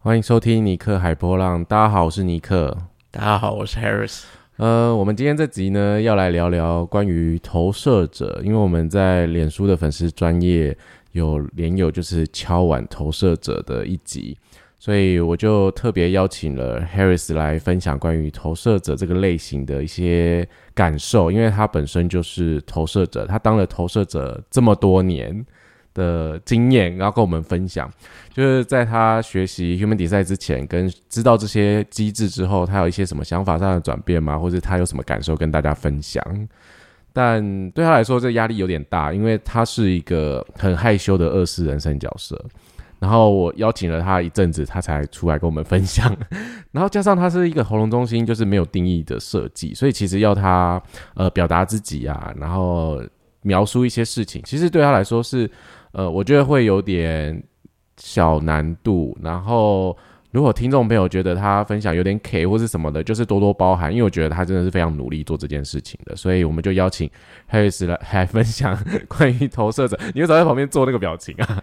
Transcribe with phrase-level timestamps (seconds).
[0.00, 1.64] 欢迎收听尼克海波浪。
[1.64, 2.74] 大家好，我是尼克。
[3.10, 4.22] 大家好，我是 Harris。
[4.56, 10.74] 呃，我们今天这集呢，要来聊聊关于投射者，因为我们在脸书的粉丝专业
[11.10, 14.38] 有连友就是敲碗投射者的一集，
[14.78, 25.44] 所以我就特别邀请了 Harris 来分享关于投射者这个类型的一些感受，因为他本身就是投射者，他当了投射者这么多年。
[25.98, 27.90] 的经验，然后跟我们分享，
[28.32, 34.38] 就是在他学习 Human Design 之前，跟知道这些机制之后，他有一些什么想法上的转变吗？
[34.38, 36.22] 或者他有什么感受跟大家分享？
[37.12, 42.40] 但对他来说，这压力有点大，因为他是一个很害羞的二世人生角色。
[43.00, 46.16] 然后我邀请了他一阵子，他才出来跟我们分享。
[46.70, 50.80] 然后加上他是一个喉咙中心，就是没有定义的设计，所以其实要他
[51.14, 53.02] 呃表达自己啊，然后
[53.42, 55.50] 描述一些事情，其实对他来说是。
[55.92, 57.42] 呃，我觉得会有点
[57.96, 59.16] 小难度。
[59.22, 59.96] 然后，
[60.30, 66.14] 如果听众朋友觉得他分享有点 K 或是什么的，就是多多包涵，因为我觉得他真的是非常努力做这件事情的。
[66.14, 67.10] 所以，我们就邀请
[67.50, 69.98] Harris 来 来分享关于投射者。
[70.14, 71.62] 你为什么在旁边做那个表情啊？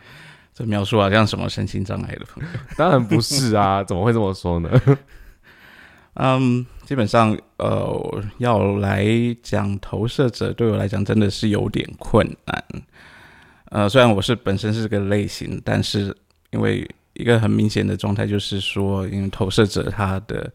[0.53, 2.49] 这描述好像什么身心障碍的朋友？
[2.77, 4.69] 当然不是啊，怎么会这么说呢？
[6.17, 9.05] 嗯，基本上，呃，要来
[9.43, 12.63] 讲投射者，对我来讲真的是有点困难。
[13.69, 16.15] 呃，虽然我是本身是个类型，但是
[16.51, 20.51] 因为一个很明显的状态就是说，因为投射者他的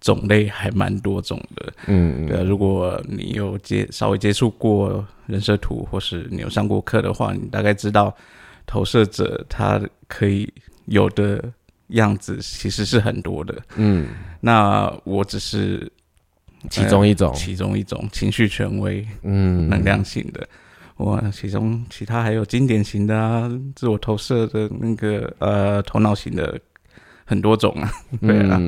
[0.00, 1.72] 种类还蛮多种的。
[1.86, 8.14] 嗯，对，如果你有接稍微接触过人设图，或是你有上过课的话，你大概知道
[8.66, 10.50] 投射者他可以
[10.86, 11.42] 有的
[11.88, 13.54] 样子其实是很多的。
[13.76, 14.08] 嗯，
[14.40, 15.90] 那我只是
[16.70, 20.48] 其中一种，其中一种情绪权威，嗯，能量性的。
[20.98, 26.58] 哇，其中其他还有经典型的啊，自我投射的那个呃头脑型的
[27.24, 27.90] 很多种啊，
[28.22, 28.60] 对啊，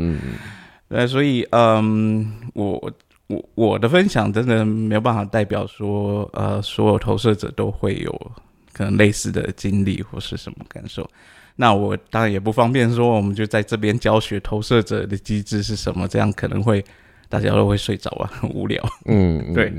[0.89, 2.93] 呃，所以嗯，我
[3.29, 8.33] 我我的分享真的没有办法代表说呃所有投射者都会有
[8.73, 11.09] 可能类似的经历或是什么感受。
[11.55, 16.85] 那我当然也不方便说，我们就在这边教学投射者的机制是什么，这样可能会
[17.29, 18.83] 大家都会睡着啊，很无聊。
[19.07, 19.73] 嗯，对。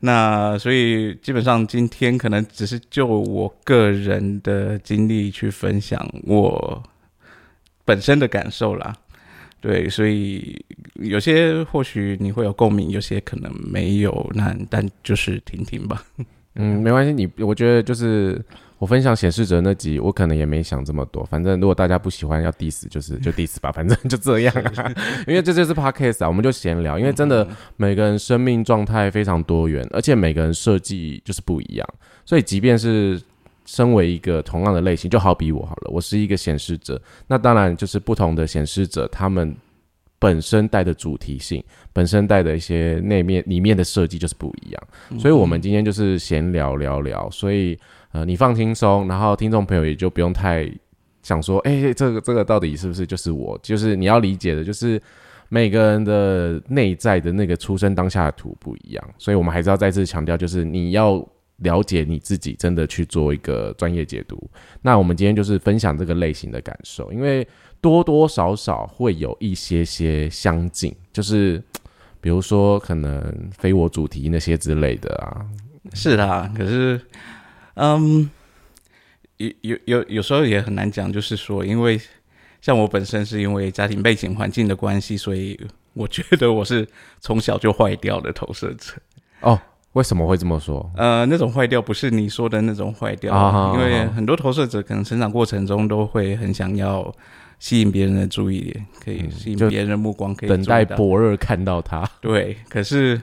[0.00, 6.82] 那所以基本上今天可能只是就我个人的经历去分享我
[7.84, 8.94] 本身的感受啦，
[9.60, 10.64] 对，所以
[10.94, 16.02] 有些或许你会有共鸣，有些可能没有，那但就是听听吧。
[16.54, 18.44] 嗯，没关系，你我觉得就是。
[18.78, 21.24] 我分享显示者那集，我可能也没想这么多。
[21.24, 24.54] 反正如果大家不喜欢要 diss，就是就 diss 吧，反正就这样。
[24.54, 24.94] 啊
[25.26, 26.98] 因为这就是 podcast 啊，我们就闲聊。
[26.98, 31.88] 因为真的每个人生命状态非常多元，而且每个人设计就是不一样。
[32.26, 33.18] 所以即便是
[33.64, 39.56] 身为一个同样的类型，就好比我好了，我是一个显示者，那当然就是不同的显示者，他们
[40.18, 44.82] 本身带的主题性，本身带的一些内面里面的设计就是不一样。
[45.18, 47.78] 所以我们今天就是闲聊聊聊，所以。
[48.16, 50.66] 呃，你放轻松，然后听众朋友也就不用太
[51.22, 53.58] 想说，哎，这个这个到底是不是就是我？
[53.62, 54.98] 就是你要理解的，就是
[55.50, 61.22] 每个人的内在的那个出生当下的图不一样，所以我们还是要再次强调，就是你要
[61.58, 64.50] 了解你自己，真的去做一个专业解读。
[64.80, 67.46] 那我们今天就是分享这个类型的感受，因为
[67.82, 71.62] 多多少少会有一些些相近，就是
[72.22, 75.44] 比如说可能非我主题那些之类的啊，
[75.92, 76.98] 是的，可是。
[77.76, 78.28] 嗯，
[79.36, 82.00] 有有有有时候也很难讲，就是说，因为
[82.62, 85.60] 像我本身是因为家庭背景环境的关系，所以
[85.92, 86.88] 我觉得我是
[87.20, 88.94] 从小就坏掉的投射者。
[89.42, 89.60] 哦，
[89.92, 90.90] 为什么会这么说？
[90.96, 97.14] 呃，那种坏掉不是你说的那种坏掉，因为很多投射者可能成长过程中都会很想要
[97.58, 102.10] 吸引别人的注意力，可以吸引别人的目光，可以等待博尔看到他。
[102.22, 103.20] 对，可是。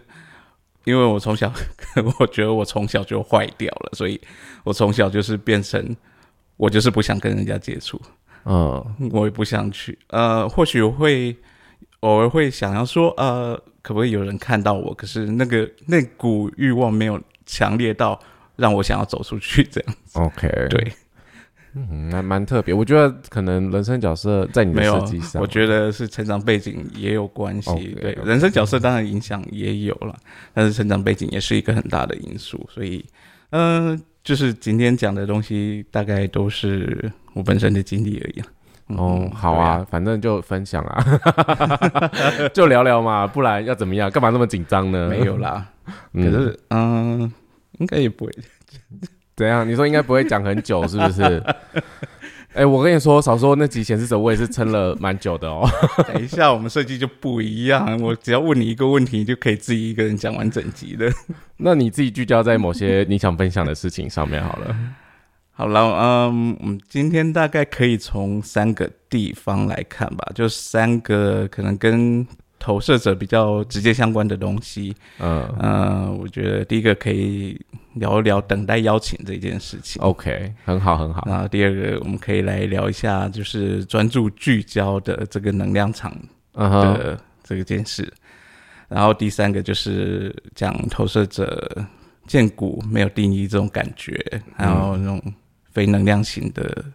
[0.86, 1.52] 因为我从小，
[2.20, 4.20] 我觉得我从小就坏掉了，所以
[4.64, 5.96] 我从小就是变成
[6.58, 8.02] 我就是不想跟人家接触，
[8.46, 11.36] 嗯，我也不想去，呃，或许我会
[12.02, 14.94] 偶尔会想要说，呃，可不可以有人看到我？
[14.94, 18.20] 可是那个那股欲望没有强烈到
[18.56, 20.20] 让我想要走出去这样子。
[20.20, 20.94] OK，对。
[21.76, 22.74] 嗯，还蛮特别。
[22.74, 27.98] 我觉得可能人生角色在你的设计上，我觉得是成长背景也有关系。
[28.00, 30.16] 对，人生角色当然影响也有了，
[30.54, 32.64] 但是成长背景也是一个很大的因素。
[32.72, 33.04] 所以，
[33.50, 38.44] 嗯，就是今天讲的东西大概都是我本身的经历而已。
[38.96, 41.04] 哦，好啊，反正就分享啊，
[42.54, 44.12] 就聊聊嘛，不然要怎么样？
[44.12, 45.08] 干嘛那么紧张呢？
[45.10, 45.68] 没有啦，
[46.14, 47.32] 可是嗯，
[47.80, 48.32] 应该也不会。
[49.36, 49.68] 怎样？
[49.68, 51.44] 你说应该不会讲很久，是不是？
[52.54, 55.68] 哎，我跟你说，少说那集显示者，我也是撑了蛮久的哦。
[56.08, 61.12] 等一下，我们设计就不一样，我只要问你一个问题，你就可以自己一个人讲完整集的。
[61.58, 64.76] 那你自己聚焦在某些 你想分享的事情上面好了。
[65.56, 72.24] 好了，嗯，我们今天大概可以从三个地方来看吧，就三个可能跟
[72.64, 74.96] 投射者比较直接相关的东西。
[75.20, 77.60] 嗯嗯，我觉得第一个可以
[77.96, 80.02] 聊一聊等待邀请这件事情。
[80.02, 81.28] OK，很好很好。
[81.28, 86.16] 然后第二个我们可以来聊一下，就是专注聚焦的这个能量场
[86.54, 88.10] 的这个件事。
[88.88, 91.86] 然后第三个就是讲投射者
[92.26, 95.22] 见骨没有定义这种感觉，还有那种。
[95.74, 96.86] 非能量型的，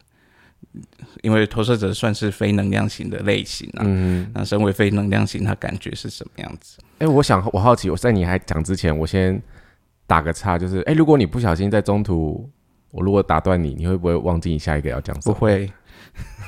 [1.22, 3.82] 因为投射者算是非能量型的类型啊。
[3.84, 6.78] 嗯，那身为非能量型，他感觉是什么样子？
[6.98, 9.40] 哎，我想我好奇，我在你还讲之前，我先
[10.06, 12.48] 打个岔，就是哎，如果你不小心在中途，
[12.90, 15.34] 我如果打断你，你会不会忘记你下一个要讲什么？
[15.34, 15.70] 不会。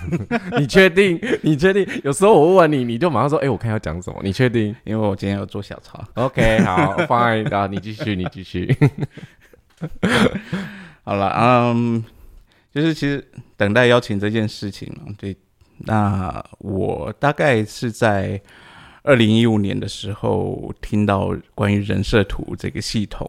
[0.58, 1.20] 你确定？
[1.42, 1.86] 你确定？
[2.02, 4.20] 有时候我问问你，你就马上说，哎，我看要讲什么？
[4.24, 4.74] 你确定？
[4.84, 6.02] 因为我今天要做小抄。
[6.14, 8.76] OK，好，Fine，好，你继续，你继续。
[11.04, 12.04] 好了，嗯。
[12.72, 13.26] 就是其实
[13.56, 15.37] 等待邀请这件事情嘛，对，
[15.78, 18.40] 那我大概是在
[19.02, 23.28] 二零一五年的时候听到关于人设图这个系统，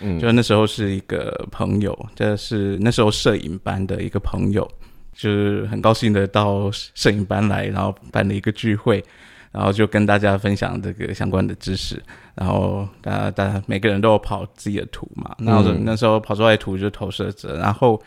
[0.00, 4.70] 嗯，就那时候是一个朋友，这是那时候摄影班的一个朋友，
[5.14, 9.02] 就是很高兴的到摄影班来，然后办了一个聚会，
[9.52, 12.02] 然后就跟大家分享这个相关的知识，
[12.34, 17.98] 然后大家大家每个人都有跑自己的图嘛，然后那时候跑出来的图就是投射者，然后。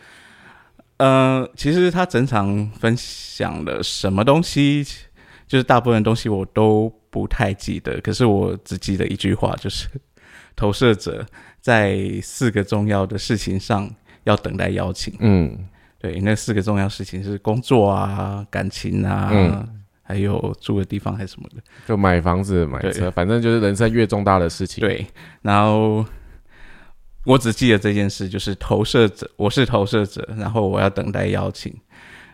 [0.98, 4.82] 呃，其实他整场分享了什么东西，
[5.46, 9.88] 就是大部分东西我都不太记得，可是我只记得一句话，就是
[10.54, 11.26] 投射者
[11.60, 13.90] 在四个重要的事情上
[14.24, 15.12] 要等待邀请。
[15.18, 19.68] 嗯，对，那四个重要事情是工作啊、感情啊，
[20.02, 24.80] 还有住的地方还是什么的，就买房子、买车，反正就是人生越重大的事情。
[24.80, 25.06] 对，
[25.42, 26.02] 然后。
[27.26, 31.74] 我只记得这件事，就是投射者，我是投射者，然后我要等待邀请，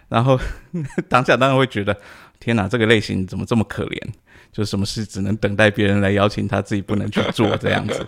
[0.06, 0.38] 然后
[1.08, 1.96] 当下当然会觉得，
[2.38, 3.98] 天哪，这个类型怎么这么可怜？
[4.52, 8.06] 就什么事只能等待别人来邀请，他自己不能去做这样子，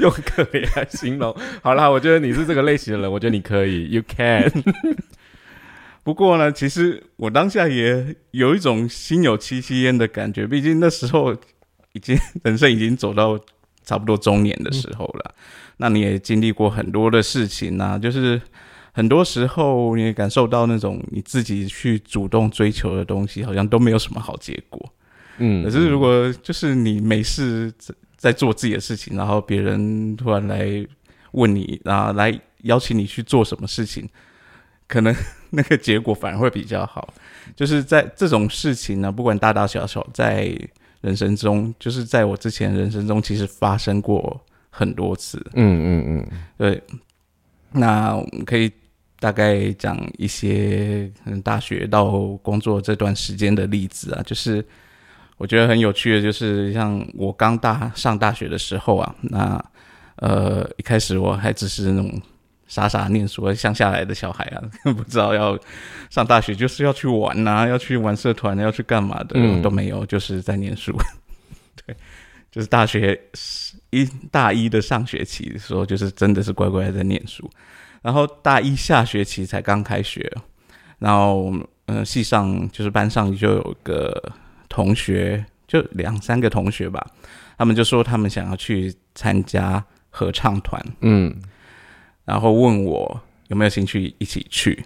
[0.00, 1.32] 用可怜来形容。
[1.62, 4.50] 好啦，我觉得你是这个类型的人，我觉得你可以，You can。
[6.02, 11.32] 不过呢，其实我当下也有一种心有戚戚焉的感觉，毕竟那时候
[11.92, 13.38] 已经人生已经走到。
[13.84, 15.34] 差不多中年的时候了，
[15.76, 18.40] 那你也经历过很多的事情呐，就是
[18.92, 24.92] 很多时候你也感受到那种你自己去主动追求的东西，好像都没有什么好结果。
[25.38, 27.72] 嗯，可是如果就是你没事
[28.16, 30.86] 在做自己的事情，然后别人突然来
[31.32, 34.08] 问你，然后来邀请你去做什么事情，
[34.86, 35.12] 可能
[35.50, 37.12] 那个结果反而会比较好。
[37.56, 40.56] 就是在这种事情呢，不管大大小小，在
[41.02, 44.40] 人生中，就是在我之前人生中，其实发生过
[44.70, 45.38] 很多次。
[45.52, 46.82] 嗯嗯嗯，对。
[47.72, 48.72] 那我们可以
[49.20, 51.12] 大概讲一些
[51.44, 54.64] 大学到工作这段时间的例子啊，就是
[55.36, 59.64] 我觉得很有趣的，就是像我刚大上大学的时候啊，那
[60.16, 62.22] 呃一开始我还只是那种。
[62.72, 64.62] 傻傻念书、乡下来的小孩啊，
[64.96, 65.58] 不知道要
[66.08, 70.90] 上大学就是要去玩呐，要去玩社团，要去干嘛的都没有，就是在念书。
[71.84, 71.94] 对，
[72.50, 73.20] 就是大学
[73.90, 77.46] 一大一的上学期的时候，就是真的是乖乖在念书。
[78.00, 80.32] 然后大一下学期才刚开学，
[80.98, 81.52] 然后
[81.88, 84.32] 嗯，系上就是班上就有个
[84.70, 87.06] 同学，就两三个同学吧，
[87.58, 90.82] 他们就说他们想要去参加合唱团。
[91.02, 91.36] 嗯。
[92.24, 94.84] 然后问我有没有兴趣一起去，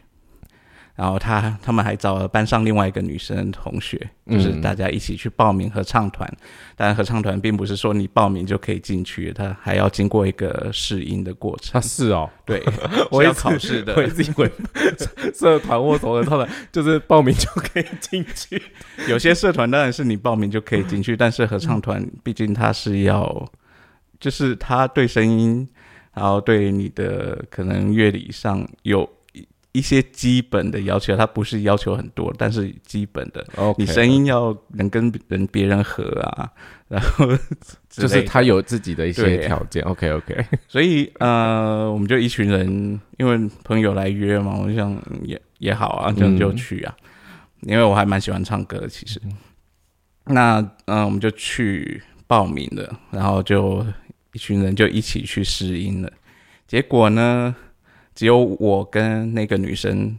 [0.95, 4.01] 然后他他们还找了班上另外一个女生同学，
[4.31, 6.27] 就是大家一起去报名合唱团。
[6.75, 11.81] 但合唱团并不是说你报名就可以进去，他还要经过一个试音的过程。
[11.83, 12.63] 是哦，对，
[13.13, 13.95] 我要考试的。
[13.95, 14.51] 我一直以为
[15.35, 18.61] 社团或什么的，他们 就是报名就可以进去。
[19.09, 23.47] 有些社团当然是你报名就可以进去，但是合唱团毕竟它是要，
[24.19, 25.69] 就是他对声音。
[26.17, 33.47] 然后对你的可能乐理上有一一些基本的要求，它不是要求很多，但是基本的，
[33.77, 36.51] 你声音要能跟人别人合啊，
[36.89, 37.27] 然后
[37.91, 39.83] 就是他有自己的一些条件。
[39.83, 46.97] OK OK，所以呃，我们就一群人，因为朋友来约嘛，我想也也好啊，就就去啊，
[47.61, 49.21] 因为我还蛮喜欢唱歌的，其实。
[50.25, 53.85] 那嗯，我们就去报名了，然后就。
[54.37, 56.13] 一群人就一起去试音了，
[56.69, 57.57] 结果呢，
[58.15, 60.15] 只有我跟那个女生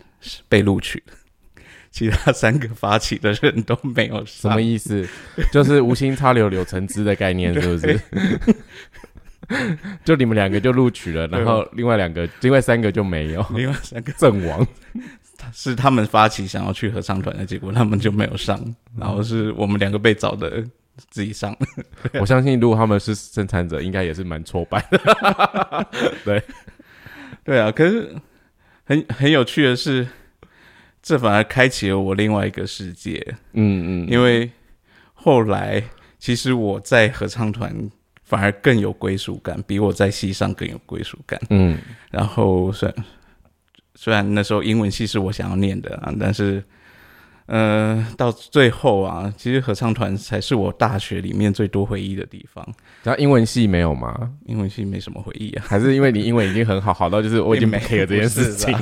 [0.50, 1.14] 被录取了。
[1.94, 5.08] 其他三个发起的人都没有什么意思？
[5.52, 8.02] 就是无心插柳柳成枝的概念，是不是？
[10.04, 14.68] 就你们两个就录取了，然后另外两个、另外三个就没有，另外三个阵亡。
[15.54, 18.60] 是他们发起想要去合唱团的结果，他们就没有上。
[18.98, 20.64] 然后是我们两个被找的
[21.10, 21.56] 自己上。
[22.20, 25.88] 我相信，如果他们是生产者，应该也是蛮挫败的。
[26.26, 26.44] 对，
[27.44, 27.72] 对啊。
[27.72, 28.16] 可是
[28.86, 30.08] 很很有趣的是。
[31.00, 34.52] 这反而开启了我另外一个世界，嗯嗯，因为
[35.14, 35.82] 后来
[36.20, 37.74] 其实我在合唱团
[38.26, 41.78] 反而更有归属感，比我在戏上更有归属感，嗯。
[42.12, 43.06] 然后虽然
[43.96, 46.62] 虽然那时候英文系是我想要念的啊，但是。
[47.48, 52.66] 呃，到最后啊，其实合唱团才是我大学里面最多回忆的地方。
[53.04, 54.30] 然后英文系没有吗？
[54.46, 58.78] 英文系没什么回忆啊，还是因为你英文已经很好，好到就是我已经 没有这件事情。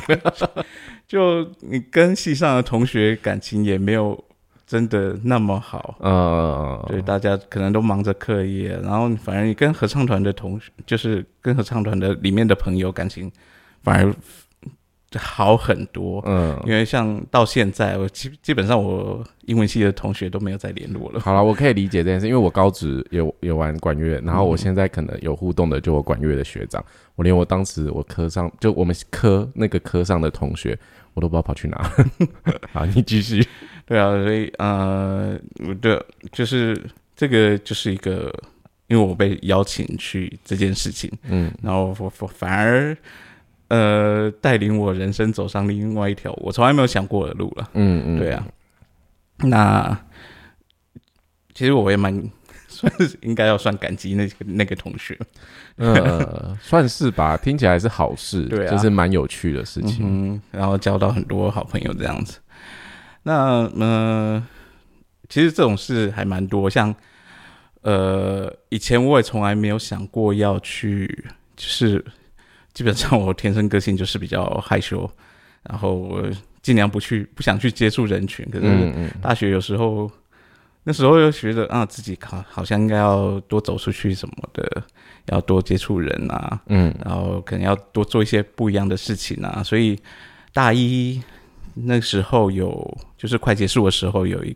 [1.08, 4.20] 就你跟系上的同学感情也没有
[4.66, 5.96] 真的那么好。
[6.00, 13.32] 嗯，对，大家可能都忙着课业，然后反而你跟合唱团的同学，就是跟合唱团的里面的朋友感情
[13.84, 14.12] 反而。
[15.18, 21.20] 好很多，嗯，因为像到现在，我基基本上我英文系的同学都没有再联络了。
[21.20, 26.84] 好了，我可以理解这件事，因为我高职有有玩管乐，然后我现在可能有互动的就我管乐的学长，
[27.16, 30.78] 我连我当时我科上就我们科那个科上的同学，
[31.14, 31.92] 我都不知道跑去哪。
[32.74, 33.46] 好，你继续。
[33.86, 35.40] 对啊，所以呃，
[35.80, 36.82] 对，就是
[37.16, 38.34] 这个就是一个，
[38.88, 42.98] 因为我被邀请去这件事情，嗯，然后我我反而。
[43.68, 47.70] 呃，带领我人生走上另外一条我从来没有想过的路了。
[47.74, 48.46] 嗯嗯，对啊。
[49.38, 50.00] 那
[51.54, 52.24] 其实我也蛮
[52.68, 55.18] 算是应该要算感激那个那个同学。
[55.78, 60.00] 呃，算是吧，听起来是好事， 对啊，就是蛮有趣的事情。
[60.04, 62.40] 嗯，然后交到很多好朋友这样子。
[63.24, 64.48] 那呃，
[65.28, 66.94] 其实这种事还蛮多，像
[67.82, 72.06] 呃，以前我也从来没有想过要去，就是。
[72.75, 75.10] 基本上我天生个性就是比较害羞，
[75.63, 76.24] 然后我
[76.62, 78.46] 尽量不去不想去接触人群。
[78.51, 80.12] 可是大学有时候
[80.84, 84.84] 那时候又觉得啊，自己好好像应该要多走出去什么的，
[85.27, 89.63] 要多接触人啊，嗯，然后可能要多做一些不一样的事情啊。
[89.63, 89.98] 所以
[90.53, 91.22] 大一
[91.74, 94.55] 那时候有就是快结束的时候有一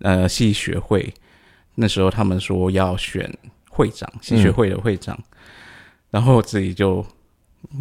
[0.00, 1.12] 呃系学会，
[1.76, 3.28] 那时候他们说要选
[3.70, 5.18] 会长，系学会的会长，
[6.10, 7.02] 然后自己就。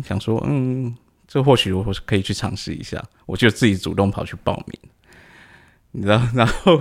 [0.04, 0.96] 想说，嗯，
[1.28, 4.80] 这或许我是可以去尝试一下，我就自己主动跑去报名，
[5.92, 6.78] 你知道，然后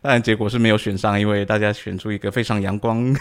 [0.00, 3.14] 当然结果是没有选上，因为大家选出一个非常阳光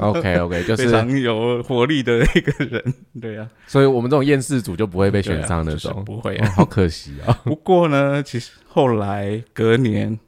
[0.00, 7.32] ，OK OK， 就是非常有活力的一个人，对呀，所以我们这种厌世组就不会被选上那种，不会，好可惜啊。
[7.44, 10.18] 不过呢，其实后来隔年，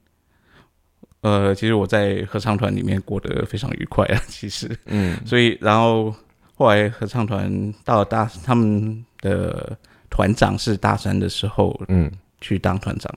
[1.22, 6.14] 呃，其实我在合唱团里面过得非常愉快啊，其实，嗯，所以然后。
[6.56, 9.76] 后来合唱团到大，他们的
[10.10, 12.10] 团长是大三的时候，嗯，
[12.40, 13.14] 去当团长。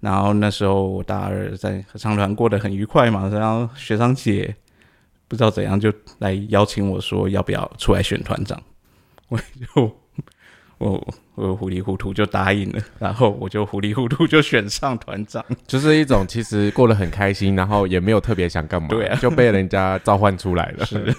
[0.00, 4.54] 然后那时候我大二在合唱团过得很愉快嘛，然后学长姐
[5.28, 8.60] 不知道怎样就来邀请我说要不要出来选团长，
[9.28, 9.96] 我就
[10.76, 20.84] 我我糊里糊涂就答应了，然后我就糊里糊涂就选上团长， 就是一种其实过得很开心，然后也没有特别想干嘛，对啊，就被人家召唤出来了。
[20.84, 21.14] 是。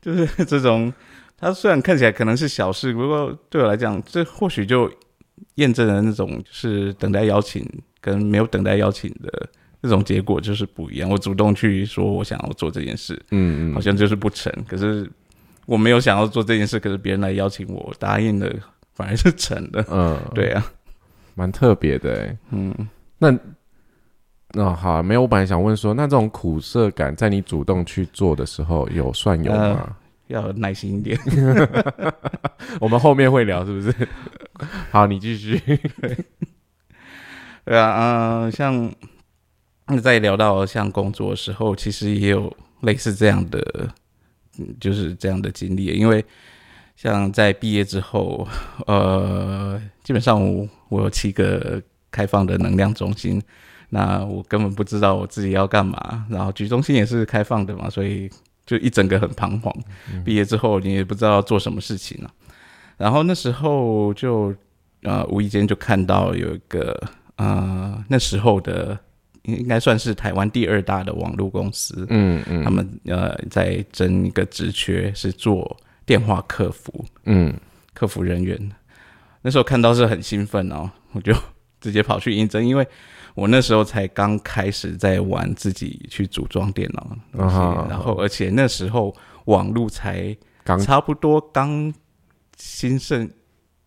[0.00, 0.92] 就是 这种，
[1.36, 4.90] 它虽然看起来可能是小事，不过对我来讲，这或许就
[5.56, 7.66] 验证了那种就是等待邀请
[8.00, 9.48] 跟没有等待邀请的
[9.80, 11.08] 那种结果就是不一样。
[11.08, 14.52] 我主动去说我想要做这件事，嗯嗯，好像就是不成。
[14.66, 15.08] 可是
[15.66, 18.52] 我没有想要做这件事，可是别人来邀请我，答应了，
[18.94, 19.84] 反而是成的。
[19.90, 20.64] 嗯，对啊，
[21.34, 22.36] 蛮特别的。
[22.50, 22.74] 嗯，
[23.18, 23.32] 那
[24.54, 25.22] 那好，没有。
[25.22, 29.96] 我本来想问说，那这种苦涩感，在你主动去做的时候，有算有吗？
[30.28, 31.18] 要耐心一点。
[32.80, 34.08] 我们后面会聊，是不是？
[34.90, 35.60] 好，你继续。
[37.64, 38.90] 对啊，嗯，像
[40.02, 42.50] 在聊到像工作的时候，其实也有
[42.80, 43.90] 类似这样的，
[44.80, 45.84] 就是这样的经历。
[45.86, 46.24] 因为
[46.96, 48.48] 像在毕业之后，
[48.86, 53.42] 呃，基本上我我有七个开放的能量中心。
[53.90, 58.30] 那我根本不知道我自己要干嘛，然后局中心也是开放的嘛，所以
[58.66, 59.74] 就一整个很彷徨。
[60.24, 62.30] 毕业之后你也不知道做什么事情了，
[62.96, 64.54] 然后那时候就
[65.02, 67.00] 呃无意间就看到有一个
[67.36, 68.98] 呃那时候的
[69.44, 77.54] 应该算是台湾第二大的网络公司，嗯嗯，他们呃在争一个职缺是做电话客服，嗯，
[77.94, 78.70] 客服人员。
[79.40, 81.32] 那时候看到是很兴奋哦，我就
[81.80, 82.86] 直接跑去应征，因为
[83.38, 87.16] 我那时候才刚开始在玩自己去组装电脑，
[87.88, 89.14] 然后而且那时候
[89.44, 91.94] 网络才刚差不多刚
[92.56, 93.30] 兴盛。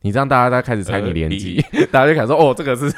[0.04, 2.92] 你这样大家都开始猜你年纪， 大家就开始说哦，这个是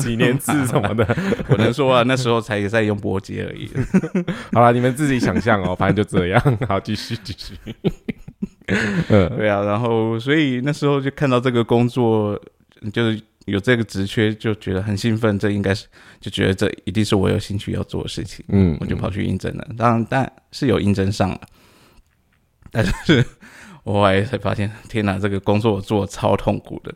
[0.00, 1.06] 几年制什么的。
[1.48, 3.70] 我能说啊，那时候才在用波接而已。
[4.52, 6.58] 好了，你们自己想象哦，反正就这样。
[6.66, 7.54] 好，继续继续。
[9.08, 12.36] 嗯，对啊，然后所以那时候就看到这个工作，
[12.92, 15.38] 就是有这个职缺，就觉得很兴奋。
[15.38, 15.86] 这应该是
[16.20, 18.44] 就觉得这一定是我有兴趣要做的事情。
[18.48, 19.66] 嗯，我就跑去应征了。
[19.76, 21.40] 当然，但是有应征上了，
[22.70, 23.24] 但是。
[23.84, 26.94] 我后来才发现，天哪，这个工作我做超痛苦的，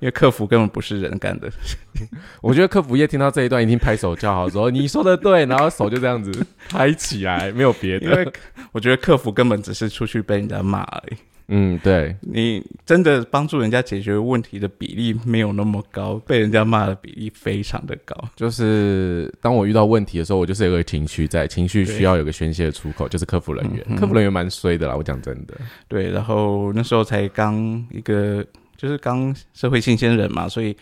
[0.00, 1.48] 因为客服根本不是人干的。
[2.42, 8.06] 我觉得客服业听到这一段一定拍手叫好，说你说的对，然后手就这样子 拍起来，没有别的。
[8.06, 8.28] 因为
[8.72, 11.16] 我觉得客服根本只是出去被人家骂而已。
[11.50, 18.14] 嗯，对你真的帮助人家解决问题的比例没有那么高，被人家骂的比例非常的高。
[18.36, 23.96] 就是当我遇到问题的时候，我就是有个情绪在，情绪需要有个宣泄的出口，就是客服人员。
[23.96, 25.54] 客服人员蛮衰的啦，我讲真的。
[25.88, 27.56] 对，然后那时候才刚
[27.90, 28.44] 一个，
[28.76, 30.76] 就是刚社会新鲜人嘛，所以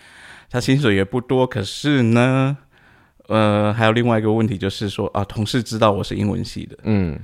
[0.51, 1.47] 他薪水也不多。
[1.47, 2.57] 可是呢，
[3.29, 7.17] 呃，还有另外一个问题就是说啊，同事知道我是英文系的，嗯。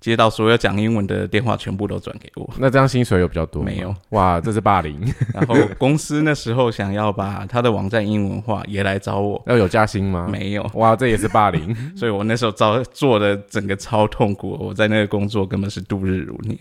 [0.00, 2.48] 接到所有讲英文的电话，全部都转给我。
[2.58, 3.62] 那这样薪水有比较多？
[3.62, 4.98] 没有，哇，这是霸凌。
[5.34, 9.42] 然后公司那时候想要把他的网站英文化，也来找我。
[9.46, 10.26] 要有加薪吗？
[10.32, 10.68] 没有。
[10.72, 11.76] 哇，这也是霸凌。
[11.94, 14.56] 所以我那时候遭做的整个超痛苦。
[14.58, 16.58] 我在那个工作根本是度日如年。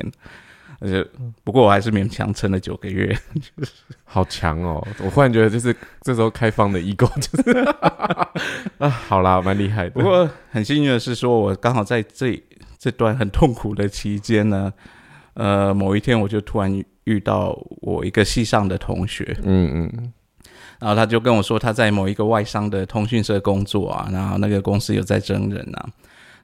[0.81, 1.05] 而且
[1.43, 3.17] 不过我还是勉强撑了九个月。
[4.03, 4.85] 好强哦！
[5.03, 7.59] 我忽然觉得，就是这时候开放的 ego 就是
[8.79, 9.89] 啊，好啦，蛮厉害的。
[9.91, 12.41] 不过很幸运的是，说我刚好在这。
[12.79, 14.71] 这段很痛苦的期间呢，
[15.33, 20.13] 呃，某一天我就突然遇到我一个系上的同学，嗯嗯，
[20.79, 25.89] 然后他就跟我说他在某一个外商的通讯社工作啊，然后那个公司有在征人啊，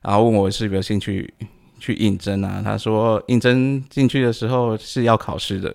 [0.01, 1.33] 然后问我是有兴趣
[1.79, 5.73] 去应征啊，他说应征进去的时候是要考试的，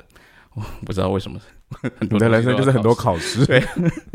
[0.53, 1.41] 我不知道为什么，
[1.99, 3.65] 很多的人生就是很多考试，对，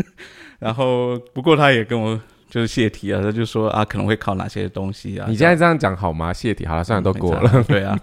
[0.60, 2.22] 然后不过他也跟我。
[2.56, 5.26] 就是泄题啊，他就说啊，可能会考哪些东西啊？
[5.28, 6.32] 你现在这样讲好吗？
[6.32, 7.64] 泄题好了，算了，都过了。
[7.64, 8.00] 对啊，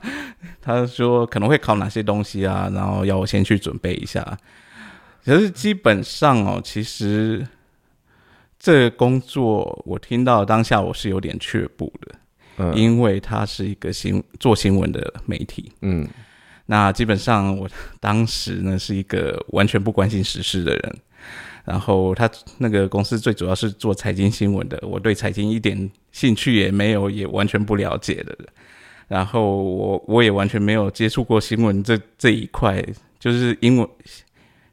[0.61, 4.23] 他说可能会考哪些东西啊，然后要我先去准备一下。
[5.25, 7.47] 可是基本上哦，其实
[8.59, 12.15] 这个工作我听到当下我是有点却步的，
[12.59, 16.07] 嗯，因为他是一个新做新闻的媒体，嗯，
[16.67, 17.67] 那基本上我
[18.01, 20.97] 当时呢是一个完全不关心时事的人。
[21.65, 28.37] 然后他那个公司最主要是做财经新闻的，我对财经一点兴趣也没有，也完全不了解的。
[29.09, 32.85] 然后我我也完全没有接触过新闻这这一块，
[33.21, 33.89] 就是英文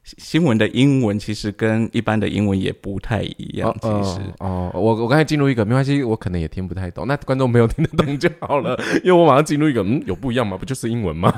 [0.04, 3.71] 新闻的英文其实跟一般的英文也不太一样。
[3.82, 10.58] 其实哦，我我刚才进入一个没关系，我可能也听不太懂，那观众没有听得懂就好了，因为我马上进入一个嗯，有不一样吗？
[10.58, 11.32] 不就是英文吗？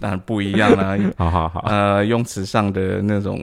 [0.00, 0.98] 当然不一样啦。
[1.16, 3.38] 好好好，呃，用词上的那种。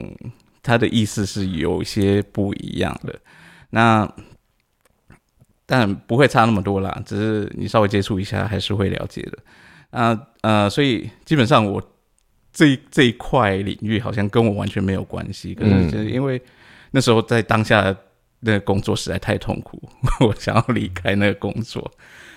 [0.64, 3.14] 他的意思是有一些不一样的，
[3.70, 4.10] 那
[5.66, 9.38] 但不会差那么多啦，只是你稍微接触一下还是会了解的。
[9.90, 11.80] 啊呃，所以基本上我
[12.52, 16.40] 这这一块领域好像跟我完全没有关系，可是就是因为
[16.90, 17.94] 那时候在当下
[18.40, 19.80] 那个工作实在太痛苦，
[20.26, 21.88] 我想要离开那个工作。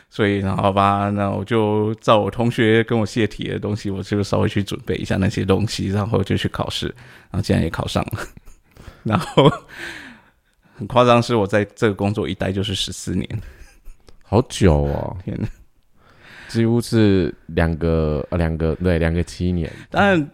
[0.10, 6.88] 所以，那好吧，那我就照我同学跟我泄题的东西，我就稍微去准备一下那些东西，然后就去考试，
[7.30, 8.20] 然后竟然也考上了。
[9.04, 9.52] 然后
[10.76, 13.28] 很夸张，是我在这个工作一待就是十四年，
[14.24, 15.18] 好久哦！
[15.24, 15.48] 天哪，
[16.48, 19.72] 几乎是两个呃两个对两个七年。
[19.90, 20.30] 当然，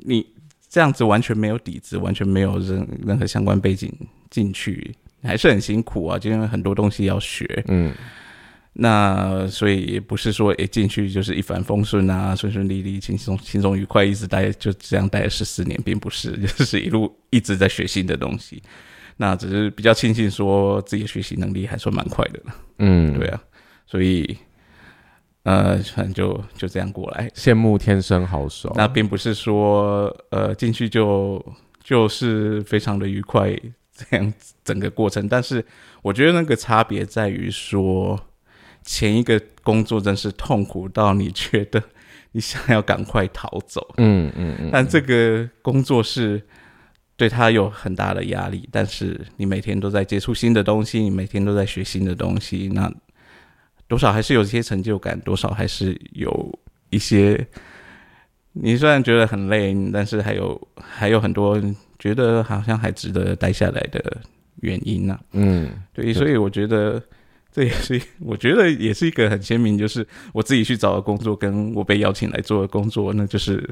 [0.00, 0.26] 你
[0.68, 3.92] 这样子完全没有底子，完全没有任任何相关背景
[4.28, 7.64] 进去，还是很辛苦啊，因为很多东西要学。
[7.68, 7.94] 嗯。
[8.76, 18.60] 那所以也不是说一进去就是一帆风顺啊，顺顺利利、轻松轻松愉快，一直待就这样待了十四年，并不是， 就是一路一直在学新的东西。
[19.16, 22.54] 那只是比较庆幸说自己的学习能力还算蛮快的了。
[22.80, 23.40] 嗯，对啊，
[23.86, 24.36] 所以
[25.44, 28.72] 呃，反正就就这样过来，羡慕天生好手。
[28.74, 31.40] 那并不是说呃进去就
[31.80, 33.56] 就是非常的愉快
[33.94, 34.34] 这样
[34.64, 35.64] 整个过程，但是
[36.02, 38.20] 我觉得那个差别在于说。
[38.84, 41.82] 前一个工作真是痛苦到你觉得
[42.32, 44.68] 你想要赶快逃走，嗯嗯嗯。
[44.70, 46.40] 但这个工作是
[47.16, 52.92] 对他有很大的压力，但是你每天都在接触新的东西，你每天都在学新的东西，那
[53.88, 56.58] 多少还是有一些成就感，多少还是有
[56.90, 57.46] 一些
[58.52, 61.60] 你虽然觉得很累，但是还有还有很多
[61.98, 64.18] 觉得好像还值得待下来的
[64.56, 65.18] 原因呢。
[65.32, 67.02] 嗯，对，所以我觉得
[67.54, 73.66] 这也是我觉得也是一个很鲜明，就是我自己去找的工作，跟我被邀请来做的工作，那就是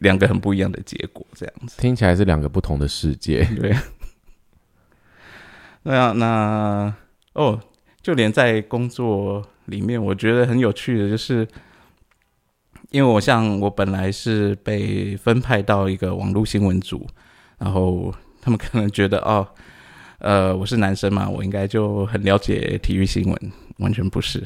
[0.00, 1.26] 两个很不一样的结果。
[1.34, 3.42] 这样子听起来是两个不同的世界。
[3.58, 3.74] 对，
[5.84, 6.94] 那那
[7.32, 7.58] 哦，
[8.02, 11.48] 就连在工作里面，我觉得很有趣的就是。
[12.90, 17.06] 因为我像我本来是被分派到一个网络新闻组，
[17.58, 19.46] 然后他们可能觉得哦，
[20.18, 24.42] 呃，我是男生嘛，我应该就很了解体育新闻，完全不是。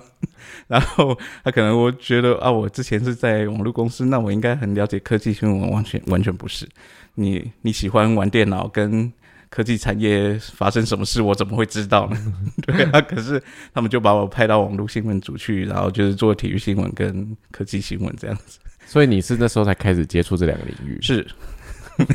[0.66, 6.68] 然后他可能我觉得啊，我之前是在网络公司，那我应该很了解科技新闻，完全完全不是。
[7.14, 9.12] 你你喜欢玩电脑跟。
[9.50, 12.34] 科技产业发生什么事，我怎么会知道呢？
[12.66, 13.40] 对啊，可是
[13.72, 18.58] 他们就把我派到网络新闻组去，然后就是做体育新闻跟科技新闻这样子。
[18.84, 20.98] 所以你是那时候才开始接触这两个领域？
[21.00, 21.24] 是，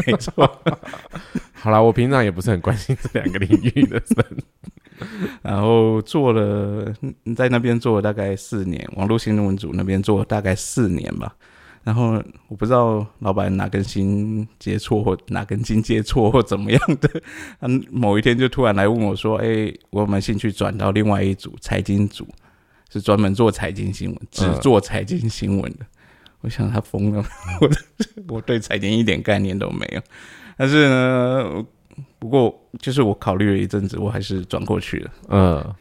[0.06, 0.62] 没错。
[1.62, 4.26] 好了，我平常也不是很关心这两个领域的人。
[5.42, 6.94] 然后做了
[7.36, 11.34] 在那边做了大概四年，网络新闻组那边做了大概四年吧。
[11.84, 17.10] 然后我不知道老板哪根筋接错或哪根筋接错或怎么样的，
[17.62, 22.28] 嗯，某一天就突然来问我说：“哎，我有没有兴趣转到另外一组财经组，
[22.90, 25.86] 是专门做财经新闻，只做财经新闻的。”
[26.42, 27.24] 我想他疯了，
[27.62, 27.70] 我
[28.36, 30.02] 我对财经一点概念都没有。
[30.60, 31.66] 但是呢，
[32.20, 35.12] 不过就是我考虑了一阵子，我还是转过去了。
[35.30, 35.76] 嗯，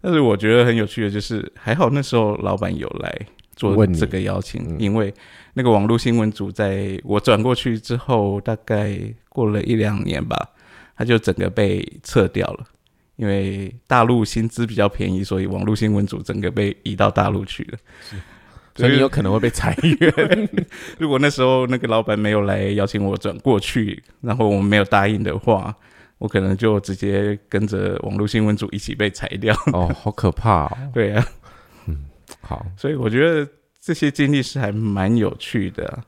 [0.00, 3.26] 但是我觉得很有趣的就是，还好那时候老板有来。
[3.54, 5.12] 做这个邀请，因为
[5.52, 10.48] 那个网络新闻组在我转过去之后，大概过了一两年吧，
[10.96, 12.64] 他就整个被撤掉了。
[13.16, 17.78] 因为大陆薪资比较便宜，所以网络新闻组整个被移到大陆去了。
[18.74, 20.48] 所以你有可能会被裁员。
[20.98, 25.74] 如果那时候那个老板没有来邀请我转过去，然后我们没有答应的话，
[26.18, 29.54] 我可能就直接跟着网络新闻组一起被裁掉。
[29.72, 30.76] 哦， 好可怕哦！
[30.94, 31.26] 对啊。
[32.40, 33.46] 好，所以我觉得
[33.80, 36.02] 这些经历是还蛮有趣的，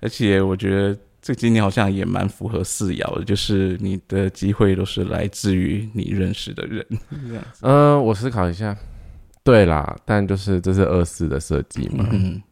[0.00, 6.84] 而且我觉得这经历好像也蛮符合四爻的，就是你的机会都是来自于你认识的人。
[7.60, 8.76] 嗯，我思考一下，
[9.48, 12.06] 对啦，但就是这是二四的设计嘛。
[12.12, 12.42] 嗯，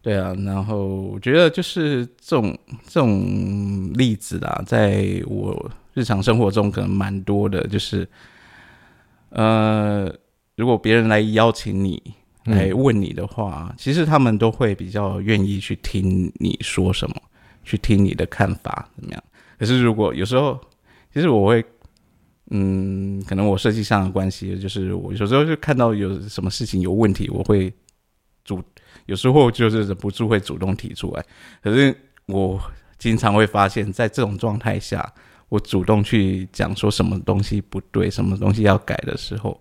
[0.00, 8.08] 对啊，然后我觉得就是这种这种例子啦，在我日常生活中可能蛮多的，就是
[9.30, 10.08] 呃，
[10.54, 12.00] 如果别人来邀请你。
[12.46, 17.16] 来问你的话，其实他们都会比较愿意去听你说什么，
[17.64, 19.24] 去听你的看法怎么样。
[19.58, 20.60] 可是如果有时候，
[21.10, 21.64] 其实我会，
[22.50, 27.72] 嗯，可能我设计上的关系，就是我有时候就看到有什么事情有问题，我会
[28.44, 28.62] 主
[29.06, 31.24] 有时候就是忍不住会主动提出来。
[31.62, 32.60] 可是我
[32.98, 35.10] 经常会发现，在这种状态下，
[35.48, 39.58] 我主动去讲说什么东西不对，什么东西要改的时候，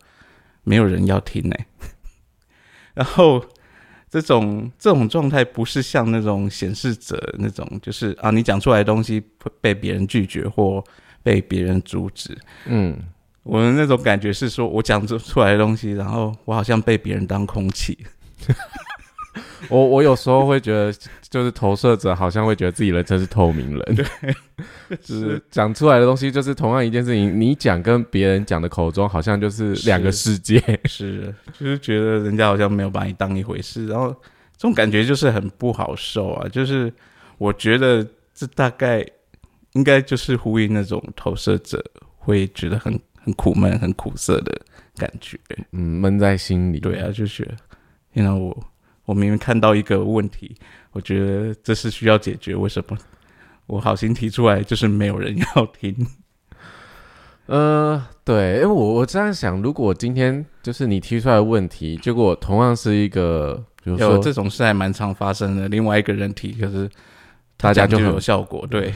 [0.63, 1.55] 没有人要听呢。
[2.93, 3.43] 然后，
[4.09, 9.23] 这种这种状态不是像那种显示者那种，就是啊，你讲出来的东西
[9.59, 10.83] 被别人拒绝或
[11.23, 12.37] 被别人阻止。
[12.67, 12.95] 嗯，
[13.41, 17.97] 我的那种感觉是说，我讲出出来的东西，然后我好像被别人当空气。
[19.69, 20.93] 我我有时候会觉得，
[21.29, 24.05] 就是投射者好像会觉得自己人真是透明人，对，
[25.01, 34.09] 就是讲出来的东西，就是同样一件事情，你讲跟别人讲的口中好像就是两个世界，是，就是觉得人家好像没有把你当一回事，然后
[34.57, 36.47] 这种感觉就是很不好受啊。
[36.49, 36.93] 就是
[37.37, 38.05] 我觉得
[38.35, 39.03] 这大概
[39.73, 41.83] 应该就是呼应那种投射者
[42.17, 44.61] 会觉得很很苦闷、很苦涩的
[44.95, 45.37] 感觉，
[45.71, 46.79] 嗯，闷在心里。
[46.79, 47.47] 对啊，就是
[48.13, 48.57] 因为我。
[49.05, 50.55] 我明明看到一个问题，
[50.93, 52.55] 我觉得这是需要解决。
[52.55, 52.97] 为什么
[53.67, 55.93] 我好心提出来，就是没有人要听？
[57.47, 65.67] 呃，对，因为我我这样想，如果今天就是你提出来的问题，结果同样是一个，比如说这种事还蛮常发生的。
[65.67, 66.89] 另外一个人提，可是
[67.57, 68.93] 大家就很有效果，对。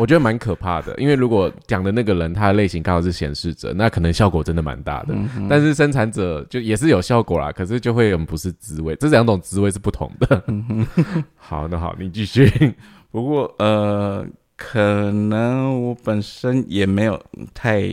[0.00, 5.14] 我觉得蛮可怕的，因为如果讲的那个人他的类型刚好是显示者，那可能效果真的蛮大的。
[5.48, 10.42] 但是生产者就也是有效果啦，可是就会很不是滋味，这两种滋味是不同的。
[11.36, 12.74] 好，那好，你继续。
[13.10, 17.92] 不过呃，可能我本身也没有太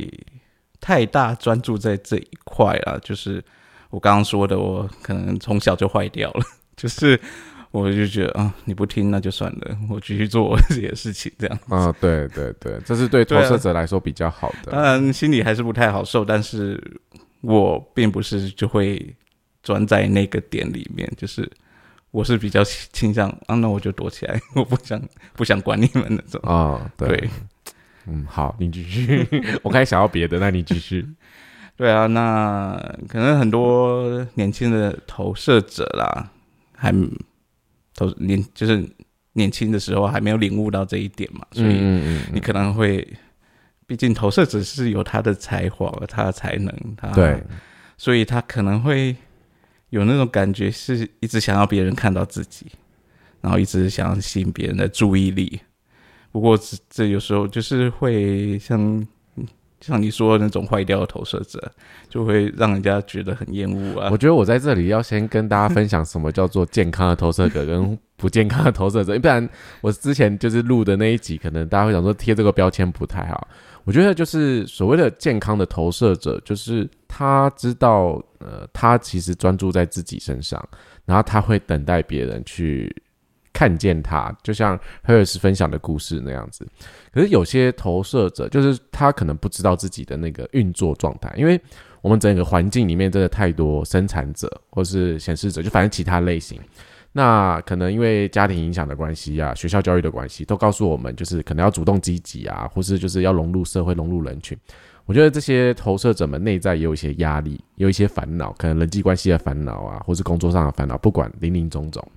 [0.80, 3.44] 太大专注在这一块啊，就是
[3.90, 6.42] 我刚刚说的，我可能从小就坏掉了，
[6.78, 7.20] 就是。
[7.80, 11.60] 我就觉得啊，你不听那就算了， 我继续做我自己的事情，这样。
[11.70, 14.72] 啊，对对对，这是对投射者来说比较好的。
[14.72, 16.82] 当然心里还是不太好受，但是
[17.42, 19.16] 我并不是就会
[19.64, 21.50] 钻在那个点里面，就是
[22.12, 25.02] 我是比较倾向啊，那我就躲起来，我不想
[25.34, 26.90] 不想管你们那种 啊。
[26.98, 27.30] 对，
[28.06, 29.28] 嗯，好，你继续。
[29.64, 31.06] 我开始想要别的，那你继续。
[31.78, 32.76] 对啊，那
[33.08, 36.32] 可能很多年轻的投射者啦，
[36.76, 36.92] 还
[37.98, 38.90] 投年就是
[39.34, 41.78] 年轻的时候还没有领悟到这一点嘛，所以
[42.32, 43.06] 你可能会，
[43.86, 47.44] 毕竟投射者是有他的才华、他的才能，他对，
[47.98, 49.14] 所以他可能会
[49.90, 52.68] 有那种感觉，是一直想要别人看到自己，
[53.42, 55.60] 然后一直想要吸引别人的注意力。
[56.32, 59.06] 不过这这有时候就是会像。
[59.82, 61.72] 像你说的那种坏掉的投射者，
[62.10, 64.10] 就会让人家觉得很厌恶啊。
[64.12, 69.48] 我觉得我在这里要先跟大家分享什么叫做健康的投射者跟不健康的投射者， 不然
[69.82, 73.48] 我之前就是录的那一集，可能大家会想说贴这个标签不太好。
[73.84, 80.62] 我觉得就是所谓的健康的投射者，就是他知道，呃，他其实专注在自己身上，
[81.06, 82.94] 然后他会等待别人去。
[83.58, 86.64] 看见他，就像 Harris 分享的故事那样子。
[87.12, 91.60] 可是有些投射者，就是他可能不知道自己的那个运作状态，因为
[92.04, 96.62] 我们整个环境里面真的太多生产者或是显示者，就反正其他类型。
[97.12, 104.56] 那可能因为家庭影响的关系啊，学校教育的关系，都告诉我们，就是可能要主动积极啊，或是就是要融入社会、融入人群。
[105.08, 112.08] 我觉得这些投射者们内在也有一些压力，有一些烦恼，可能人际关系的烦恼啊，或是工作上的烦恼，不管林林总总。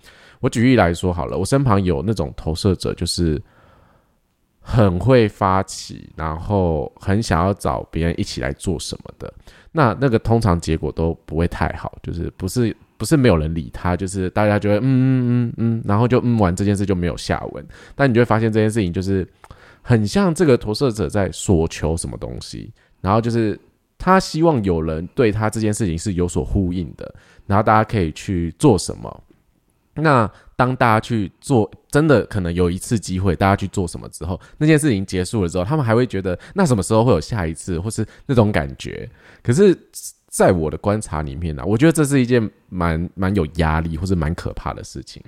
[0.40, 3.40] 我举例来说好了，我身旁有那种投射者，就是
[4.60, 9.32] 很会发起，然后很想要找别人一起来做什么的。
[9.72, 17.64] 那那个通常结果都不会太好，就是不是不是没有人理他，就是大家觉得嗯嗯嗯嗯，然后就嗯完这件事就没有下文。
[17.94, 19.28] 但你就会发现这件事情就是
[19.82, 23.60] 很像这个投射者在索求什么东西，然后就是
[23.98, 27.14] 他希望有人对他这件事情是有所呼应的，
[27.46, 29.22] 然后大家可以去做什么。
[30.00, 39.08] 那当大家去做，真的可能有一次机会，大家去做什么之后，那件事情结束了之后，他们还会觉得，那什么时候会有下一次，或是那种感觉？
[39.42, 39.76] 可是，
[40.28, 45.22] 在我的观察里面呢，我觉得这是一件蛮蛮有压力，或是蛮可怕的事情。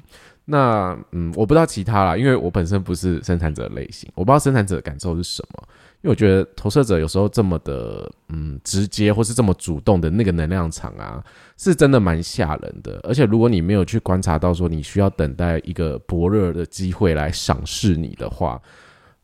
[0.45, 5.69] 那嗯，我不知道其他啦，因为我本身不是生产者类型，我不知道生产者的感受是什么。
[6.03, 11.23] 因为我觉得投射者有时候这么的嗯直接，或是这么主动的那个能量场啊，
[11.57, 12.99] 是真的蛮吓人的。
[13.05, 18.61] 而且如果你没有去观察到说你需要等待一个薄弱的机会来赏识你的话，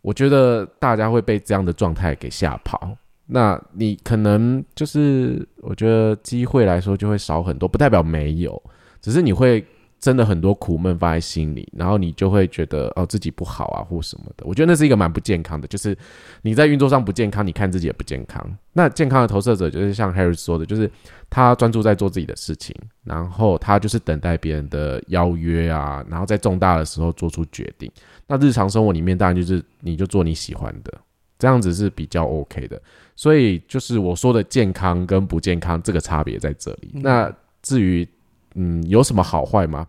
[0.03, 2.97] 我觉得大家会被这样的状态给吓跑。
[3.27, 8.63] 那你可能就是我觉得机会来说就会少很多，不代表没有，
[9.01, 9.65] 只是你会。
[10.01, 14.45] 真的很多苦闷放在心里，然后你就会觉得哦自己不好啊或什么的。
[14.47, 15.97] 我觉得那是一个蛮不健康的，就是
[16.43, 18.57] 你在运作上不健康，你看自己也不健康。
[18.73, 20.89] 那健康的投射者就是像 Harry 说的，就是
[21.29, 27.91] 他专注在做自己的事情，然后他就是等待别人的邀约啊，然后在重大的时候做出决定。
[28.29, 30.95] 那日常生活里面当然就是你就做你喜欢的，
[31.41, 32.81] 这样子是比较 OK 的。
[33.17, 36.93] 所以就是我说的健康跟不健康这个差别在这里。
[36.95, 37.33] 那
[37.63, 38.09] 至于。
[38.55, 39.87] 嗯，有什么好坏吗？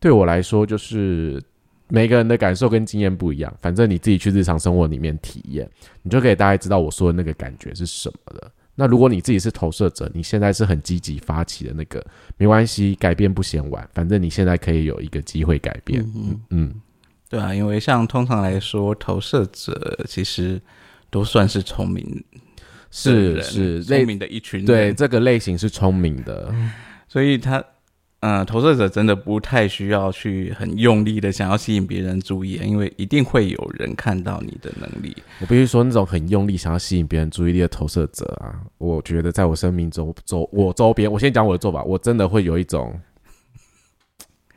[0.00, 1.42] 对我来说，就是
[1.88, 3.52] 每个人的感受跟经验不一样。
[3.60, 5.68] 反正你自己去日常生活里面体验，
[6.02, 8.52] 你就可以大概知道我说的那个感觉是什么了。
[8.76, 12.00] 那如果你自己是投射者，你现在是很积极发起的那个，
[12.36, 13.88] 没关系，改变不嫌晚。
[13.92, 16.00] 反正你现在可以有一个机会改变。
[16.14, 16.74] 嗯嗯，
[17.28, 20.62] 对啊，因为像通常来说，投射者其实
[21.10, 22.24] 都算是聪明，
[22.92, 24.64] 是是聪明的一群。
[24.64, 26.54] 对，这个类型是聪明的，
[27.08, 27.64] 所以他。
[28.20, 35.16] 嗯，投射者真的不太需要去很用力的想要吸引别人注意，因为一定会有人看到你的能力。
[35.40, 42.92] 我必须说，那种很用力想要吸引别人注意力的投射者啊，我觉得在我生命中周我周边，我先讲我的做法，我真的会有一种，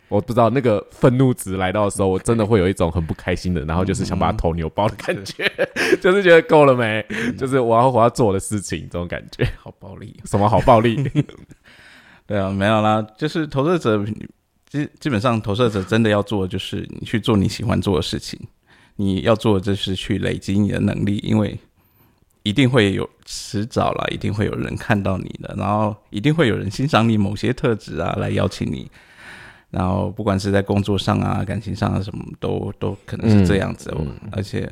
[0.08, 5.47] 我不知道那个愤怒值来到的时候，我真的会有一种很不开心的，然后就是想把他头扭爆的感觉，
[6.02, 7.06] 就是觉得够了没？
[7.38, 11.08] 就是我要我要做我的事情，这种感觉，好暴力，什么好暴力？
[12.32, 14.02] 对啊，没有啦，就是投射者
[14.70, 18.39] 基基本上投射者真的要做的就是你去做你喜欢做的事情，
[18.96, 21.60] 你要做的就是去累积你的能力，因为
[22.44, 28.89] 一定会有迟早啦，一定会有人看到你的，然后一定会有人欣赏你某些特质啊，来邀请你，
[29.70, 33.94] 然后不管是在工作上啊、感情上啊，什么都都可能是这样子，
[34.32, 34.72] 而且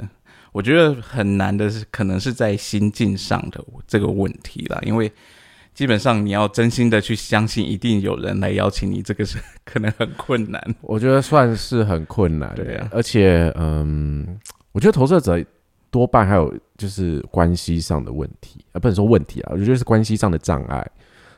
[0.54, 5.12] 我觉得很难的是，可能是在心境上的这个问题啦，因为。
[5.80, 10.62] 基本上你要真心的去相信，一定有人来邀请你，这个是可能很困难。
[10.84, 12.90] 我觉得算是很困难，对啊。
[12.92, 14.38] 而且，嗯，
[14.74, 15.42] 我觉得投射者
[15.90, 20.86] 多半还有就是关系上的问题，啊，不能说问题啊，我觉得是关系上的障碍。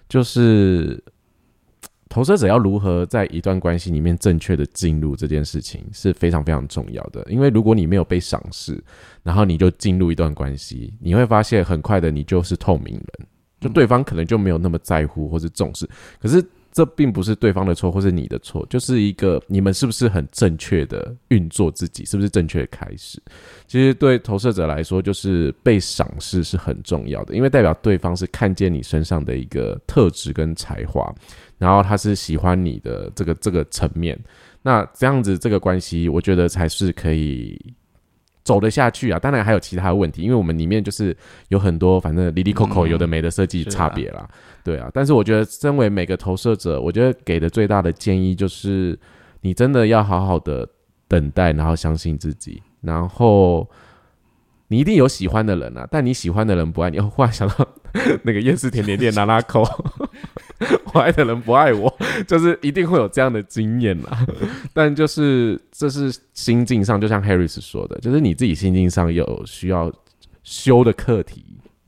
[0.09, 0.99] 就是
[2.09, 7.23] 投射者要如何在一段关系里面正确的进入这件事情是非常非常重要的。
[7.29, 8.83] 因为如果你没有被赏识，
[9.21, 13.27] 然后你就进入一段关系，你会发现很快的你就是透明人，
[13.61, 15.87] 就对方可能就没有那么在乎或是重视。
[16.19, 16.43] 可是。
[16.73, 23.21] 这并不是对方的错，或是你的错，就是一个你们是不是很正确的运作自己，是不是正确的开始？
[23.67, 31.13] 其实对投射者来说，就是被赏识是很重要的，因为代表对方是看见你身上的一个特质跟才华，
[31.57, 34.17] 然后他是喜欢你的这个这个层面，
[34.61, 37.59] 那这样子这个关系，我觉得才是可以。
[38.43, 39.19] 走得下去啊！
[39.19, 41.15] 当然还有其他问题，因为我们里面就是
[41.49, 44.27] 有很多反正离离扣扣有的没的设计差别啦，
[44.63, 44.89] 对啊。
[44.93, 48.97] 但是我觉得，身为每个投射者，我觉得给的最大的建议就是，
[49.41, 50.67] 你真的要好好的
[51.07, 53.69] 等待，然后相信自己，然后
[54.69, 56.99] 你一定有喜欢的人啊，但你喜欢的人不爱你。
[56.99, 57.67] 忽然想到
[58.23, 59.63] 那个夜市甜点店拉拉扣。
[60.93, 61.93] 我爱的人不爱我，
[62.27, 64.25] 就是一定会有这样的经验啦。
[64.73, 69.91] 但就是这是心境上，就像 Harris 说的，就是你自己心境上有需要
[70.43, 71.43] 修的课题。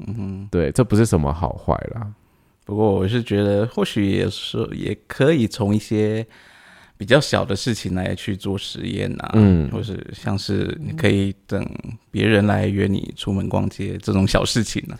[0.06, 2.08] 嗯哼，对，这不是什么好坏啦。
[2.66, 6.26] 不过我是觉得，或许也是也可以从一些
[6.98, 9.32] 比较小的事情来去做实验啊。
[9.34, 11.64] 嗯，或是像是你可以等
[12.10, 14.98] 别人来约你出门逛街这种小事情呢。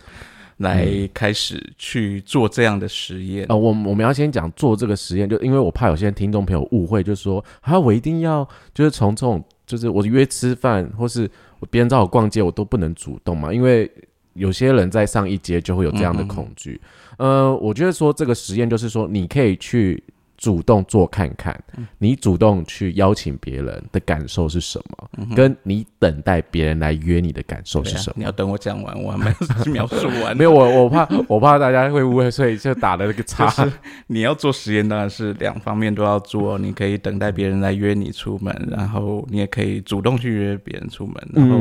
[0.58, 3.54] 来开始去做这样的实验啊！
[3.56, 11.30] 我我们要先讲做这个实验，就因为我怕有些听众朋友误会，就是说啊，我一定要就是从这种就是我约吃饭或是
[11.70, 13.90] 别人找我逛街，我都不能主动嘛，因为
[14.34, 16.80] 有些人在上一阶就会有这样的恐惧。
[17.18, 20.02] 呃，我觉得说这个实验就是说你可以去。
[20.44, 21.58] 主动做看看，
[21.96, 25.26] 你主动去邀请别人的感受是什么？
[25.34, 28.16] 跟你等待别人来约你的感受是什么？
[28.18, 30.36] 你要等我讲完，我还没有描述完。
[30.36, 33.50] 没有我，我怕我怕大家会误会，所以就打了那个叉。
[34.06, 36.58] 你要做实验，当然是两方面都要做。
[36.58, 41.56] 你可以等待别人来约你出门，然后你也可以主动去约别人出门，然后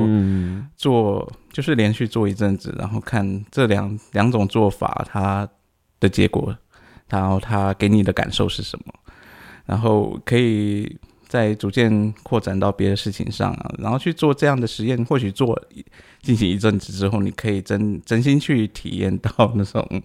[0.76, 5.48] 做就是连续做一阵子，然后看这两两种做法它
[6.02, 6.54] 的结果。
[7.20, 8.94] 然后他给你的感受是什么？
[9.66, 10.98] 然后可以
[11.28, 15.04] 再逐渐扩展到别的事情上啊，然后去做这样的实验。
[15.06, 15.60] 或许做
[16.22, 20.02] 进行一阵子之后，你可以真真心去体验到那种，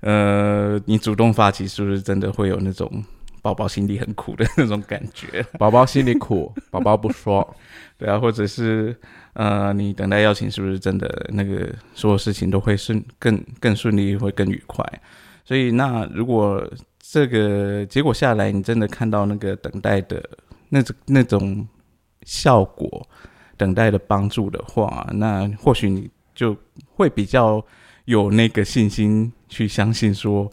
[0.00, 3.02] 呃，你主动发起是不是真的会有那种
[3.40, 5.42] 宝宝心里很苦的那种感觉？
[5.58, 7.56] 宝宝心里苦， 宝宝不说，
[7.96, 8.94] 对啊，或者是
[9.32, 14.84] 呃，你等待邀请是不是真的那个所有事情都会顺更更顺利，会更愉快？
[15.48, 16.62] 所以，那如果
[16.98, 20.22] 这个结果下来，你真的看到那个等待的
[20.68, 21.66] 那种那种
[22.24, 23.08] 效果，
[23.56, 26.54] 等待的帮助的话，那或许你就
[26.94, 27.64] 会比较
[28.04, 30.52] 有那个信心去相信说，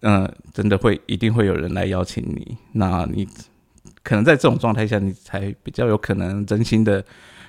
[0.00, 2.56] 嗯，真的会一定会有人来邀请你。
[2.72, 3.28] 那你
[4.02, 7.04] 可能在这种状态下，你才比较有可能真心的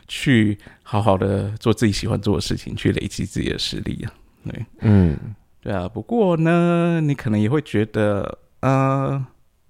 [0.09, 4.11] 去好好的做自己喜欢做的事情，去累积自己的实力啊。
[4.43, 5.17] 对，嗯。
[5.65, 9.25] 对啊，不过呢，你可能也会觉得，呃，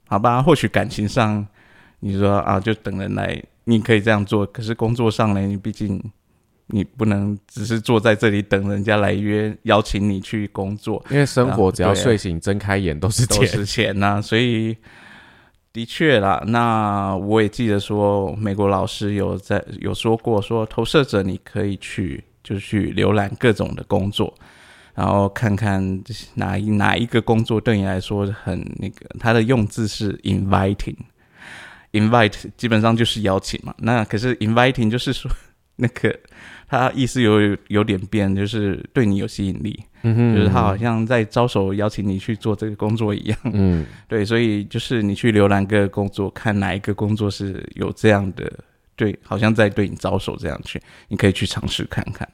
[0.10, 1.48] 好吧，或许感情上，
[2.02, 4.46] 你说啊，就等人来，你可以这样做。
[4.48, 6.04] 可是工作上呢，你毕竟
[6.68, 14.22] 你不能只是坐在这里等人家来约邀请你去工作，因为生活只要睡醒睁开眼都是都是钱呐。
[14.22, 14.76] 所以
[15.72, 24.34] 的确啦，那我也记得说，美国老师有在有说过，说投射者你可以去就去浏览各种的工作。
[24.96, 26.02] 然后看看
[26.36, 33.76] 哪一哪一个工作对你来说很那个，它的用字是 inviting，invite 基本上就是邀请嘛。
[33.80, 35.30] 那可是 inviting 就是说
[35.76, 36.18] 那个
[36.70, 43.38] 它意思有有点变，就是对你有吸引力，就是他好像在招手邀请你去做这个工作一样。
[43.44, 48.50] 嗯， 对，所以就是你去浏览各个工作，看哪一个工作是有这样的
[48.96, 52.26] 对，好像在对你招手这样去，你可以去尝试看看。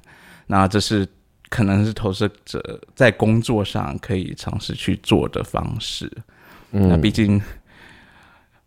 [0.45, 1.07] 那这是。
[1.51, 6.09] 可能是投射者在工作上可以尝试去做的方式。
[6.71, 7.39] 那毕竟，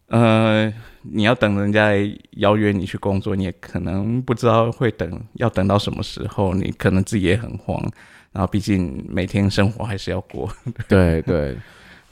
[0.08, 7.82] 呃，你要等人家来邀约你去工作，你也可能不知道会等要等到什么时候，你可能自己也很慌。
[8.30, 10.48] 然后，毕竟每天生活还是要过。
[10.86, 11.56] 对对，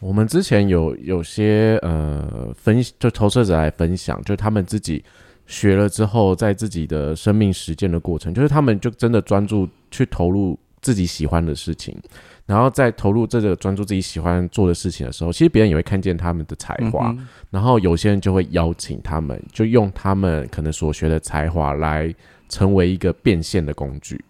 [0.00, 5.04] 我们之前有有些呃分就投射者来分享，就他们自己。
[5.44, 11.96] 学了之后，在自己的生命实践的过程，就是他们就真的专注去投入自己喜欢的事情，
[12.46, 17.14] 然后在投入这个专注自己喜欢做的事情的时候，其实别人也会看见他们的才华，
[17.50, 22.12] 然后有些人就会邀请他们，就用他们可能所学的才华来
[22.48, 24.20] 成为一个变现的工具。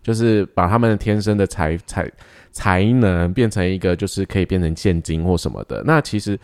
[0.00, 2.10] 就是把他们天生的才才
[2.50, 5.82] 才能变成一个，就是可以变成现金或什么的。
[5.84, 6.38] 那其实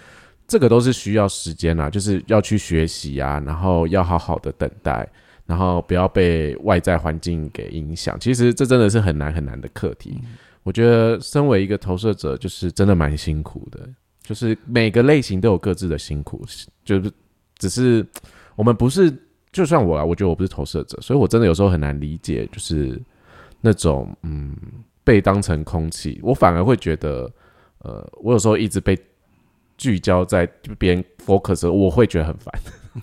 [0.46, 5.08] 这个都是需要时间啦，就是要去学习啊，然后要好好的等待，
[5.46, 8.18] 然后不要被外在环境给影响。
[8.18, 10.20] 其实这真的是很难很难的课题。
[10.62, 13.88] 我觉得身为一个投射者，就是真的蛮辛苦的。
[14.22, 16.42] 就是每个类型都有各自的辛苦，
[16.82, 17.12] 就是
[17.58, 18.06] 只是
[18.56, 19.14] 我们不是，
[19.52, 22.98] 就算我啊，我觉得我不是投射者，所以我真的有时候很难理解，就是
[23.60, 24.56] 那种嗯
[25.04, 27.30] 被当成空气，我反而会觉得，
[27.80, 28.98] 呃，我有时候一直被
[29.76, 32.50] 聚焦在别人 focus，我会觉得很烦。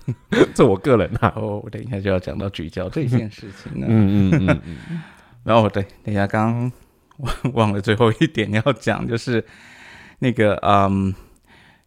[0.54, 3.86] 这我个人啊，哦，我等一下就要讲到聚焦这件事情了。
[3.88, 5.00] 嗯嗯嗯嗯。
[5.44, 6.70] 然后对，等一下刚
[7.18, 9.44] 忘忘了最后一点要讲，就是。
[10.24, 11.12] 那个，嗯，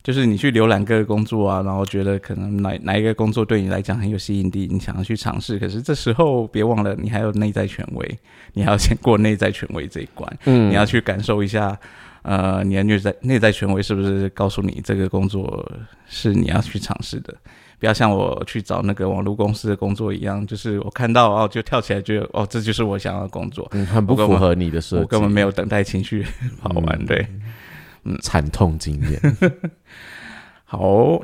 [0.03, 5.57] 就是你去浏览各个工作啊，然后觉得可能哪哪一个工作对你来讲很有吸引力，你想要去尝试。
[5.57, 8.19] 可是这时候别忘了，你还有内在权威，
[8.51, 10.37] 你还要先过内在权威这一关。
[10.43, 11.79] 嗯，你要去感受一下，
[12.23, 15.65] 呃，你的内在内在权威是不是告诉你这个工作
[16.05, 17.33] 是你要去尝试的？
[17.79, 26.25] 不要像我去找那个网络公司的工作一样，就是我看到哦就跳起来，觉得哦这就是我想要的工作，很不符合你的设计，我根本没有等待情绪
[26.61, 27.27] 好玩，对。
[28.07, 29.19] 嗯，惨痛经验。
[30.63, 31.19] 好，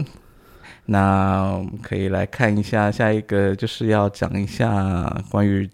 [0.86, 5.70] 那我们可以来看一下下一个，就是要讲一下关于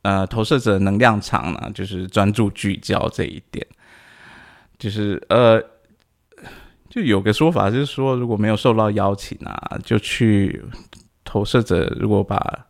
[0.00, 3.66] 呃投射者能量场呢，就是专注聚焦这一点。
[4.78, 5.62] 就是呃，
[7.00, 10.62] 就有个说法，就是说如果没有受到邀请啊，就去
[11.24, 12.66] 投射者，如果把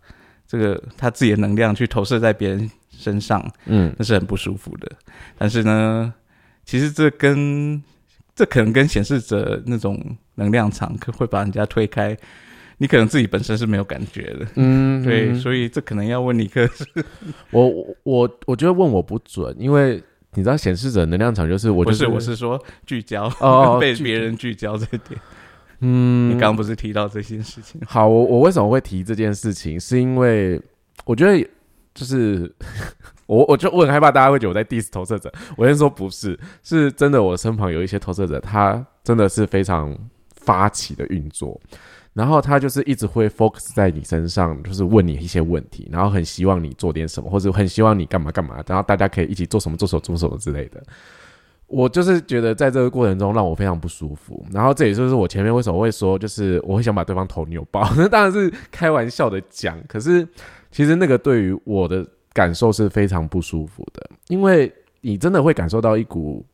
[0.46, 4.90] 这个他自己的能量去投射在别人身上，嗯，那是很不舒服的。
[5.36, 6.12] 但是呢。
[6.70, 7.82] 其实这跟
[8.36, 9.98] 这可能跟显示者那种
[10.34, 12.14] 能量场可会把人家推开，
[12.76, 16.68] 你可能自己本身是没有感觉的，嗯，对，所以这可能要问尼克。
[17.52, 17.72] 我
[18.02, 20.02] 我我觉得问我不准，因为
[20.34, 25.20] 你知道显示者能量场就是我不是我是说聚焦哦， 被别人聚焦这点。
[25.80, 27.80] 嗯，你刚刚不是提到这件事情？
[27.86, 29.78] 好，我我为什么会提这件事情？
[29.78, 30.60] 是因为
[31.04, 31.48] 我觉得
[31.94, 32.54] 就是。
[33.26, 39.94] 我我就我很害怕大家会觉得我在 diss 投射者，我先说不是，是真的，我身旁有一些投射者，他真的是非常
[40.34, 41.60] 发起的运作，
[42.18, 50.82] 然后他就是一直会 focus 在你身上，就是问你一些问题，然后很希望你做点什么，或者很希望你干嘛干嘛，然后大家可以一起做什么做什么做什么之类的。
[51.68, 60.26] 我就是觉得在这个过程中让我非常不舒服，然后这也就是我前面为什么会说，就是我会想把对方头扭爆，那 当然是开玩笑的讲，可是
[60.70, 62.04] 其实那个对于我的。
[62.34, 66.44] 感受是非常不舒服的，因为你真的会感受到一股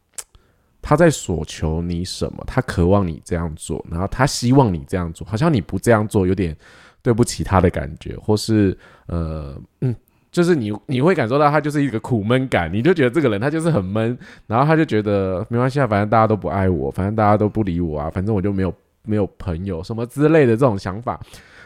[0.87, 6.55] 他在索求你什么，他渴望你这样做，然后他希望你这样做，好像你不这样做有点
[7.01, 8.77] 对不起他的感觉，或是
[9.07, 9.97] 呃嗯，
[10.31, 14.17] 就是你你会感受到他就是一个苦闷感，你就觉得这个人他就是很闷，
[14.47, 18.75] 然后他就觉得没关系啊，反正大家都不爱我，反正大家都不理我啊，反正我就没有
[19.05, 21.19] 没有朋友什么之类的这种想法，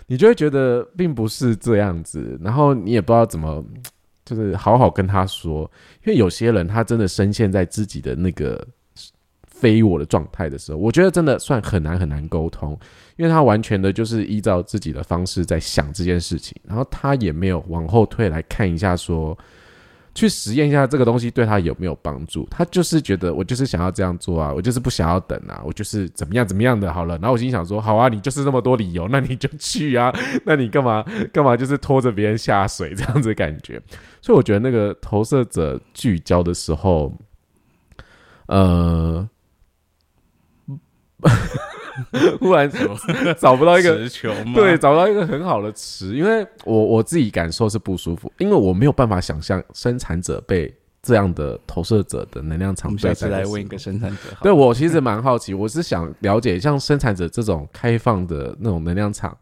[0.06, 3.64] 你就会觉得并不是这样子，然后你也不知道怎么。
[4.28, 5.62] 就是好好跟他说，
[6.04, 8.62] 因为有些人他真的深陷在自己的那个
[9.60, 12.78] 非我的状态的时候，我觉得真的算很难很难沟通，
[13.16, 19.36] 因为他完全的就是依照自己的方式在想这件事情，然后他也没有往后退来看一下说。
[20.14, 22.44] 去实验一下这个东西对他有没有帮助？
[22.50, 27.16] 他就是觉得我就是想要这样做啊，我就是不想要等啊，我就是怎么样怎么样的好了。
[27.18, 30.12] 然后我心想说，好啊，你就是那么多理由，那你就去啊，
[30.44, 33.80] 那你干嘛干嘛就是拖着别人下水这样子感觉？
[34.20, 37.14] 所以我觉得那个投射者聚焦的时候，
[38.46, 39.28] 呃。
[42.38, 42.70] 忽然
[43.38, 52.96] 找不到一个词对，找不到一个很好的词，因为我我自己感受是不舒服，因为我没有办法想象生产者被这样的投射者的能量场。
[52.96, 59.36] 下次来问一个生产者，对我其实蛮好奇，我是想了解像生产者这种开放的那种能量场，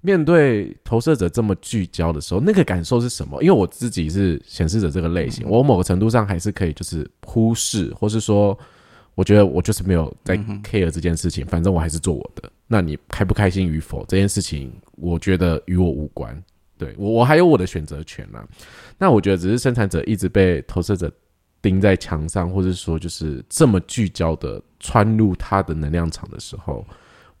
[0.00, 3.40] 面对投射者这么聚焦的时候，那个感受是什么？
[3.40, 8.58] 因为我自己是显示者这个类型，我某个程度上还是可以就是忽视，或是说。
[9.14, 12.50] 我觉得我就是没有在 care 这件事情，反正我还是做我的。
[12.66, 16.42] 那你开不开心与否这件事情，我觉得与我无关。
[16.78, 18.42] 对我，我还有我的选择权呢。
[18.98, 21.12] 那我觉得只是生产者一直被投射者
[21.60, 26.84] 钉在墙上，或者说就是这么聚焦的穿入他的能量场的时候。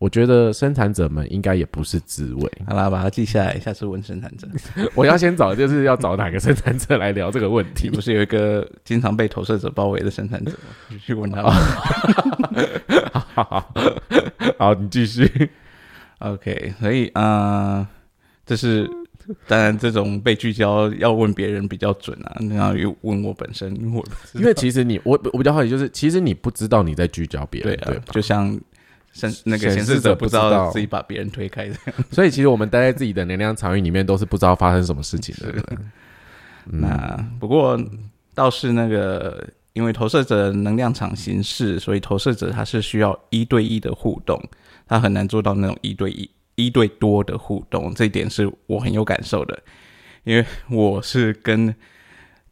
[0.02, 2.52] 我觉得生产者们应该也不是滋味。
[2.66, 4.48] 好啦，把它记下来，下次问生产者。
[4.96, 7.88] 我要先找，就是要找哪个生产者来聊这个问题？
[7.88, 10.98] 不是有一个经常被投射者包围的生产者吗？
[11.00, 11.42] 去问他。
[13.12, 13.74] 好，好
[14.58, 15.50] 好，你继续。
[16.18, 17.86] OK，所以啊，
[18.44, 18.90] 这是
[19.46, 28.58] 当然，这种被聚焦要问别人比较准啊，那要问我本身，我因为其实你我我比较好奇，就是其实你不知道你在聚焦别人，对，就像
[29.12, 35.62] 显那个显示者不知道自己把别人推开这样， 所以其实我们待在自己的能量场域里面，都是不知道发生什么事情的。
[36.64, 37.78] 那不过
[38.34, 44.42] 倒是那个，因为投射者能量场形式，所以投射者他是需要一对一的互动，
[44.86, 46.28] 他很难做到那种一对一。
[46.54, 49.58] 一对多的互动，这一点是我很有感受的，
[50.22, 51.74] 因为我是跟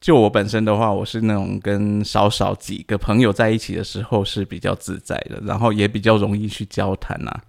[0.00, 7.40] 就我本身的话，我是那种跟少少几个朋友在一起的时候是比较自在的，然后也比较容易去交谈啊，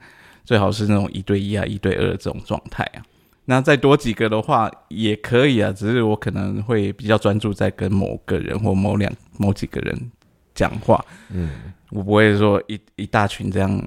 [0.44, 3.02] 最好是那种一对一啊、一对二这种状态啊。
[3.46, 10.12] 那再多几个的话也可以啊，只是我可能会比较专注在跟某个人或某两某几个人
[10.54, 11.50] 讲话，嗯，
[11.90, 13.82] 我不会说一一大群这样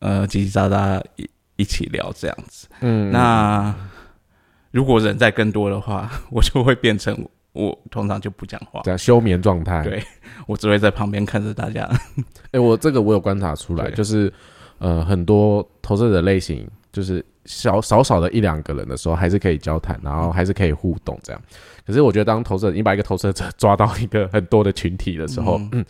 [0.00, 1.28] 呃叽叽喳喳一。
[1.56, 3.72] 一起聊这样子，嗯，那
[4.72, 7.14] 如果人在更多的话， 我就会变成
[7.52, 9.82] 我通常就不讲话，在休眠状态。
[9.82, 10.02] 对，
[10.48, 11.88] 我只会在旁边看着大家。
[12.52, 14.32] 哎，我这个我有观察出来，就是
[14.78, 21.42] 呃，很多投射者类型，就是少少少的一两个人的时候，还是可以交谈，然后还是可以互动这样。
[21.86, 25.84] 可是我觉得，当投射你把一个投射者抓到一个很多的群体的时候，嗯，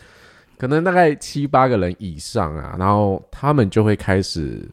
[0.57, 4.69] 可能大概七八个人以上啊，然后他们就会开始。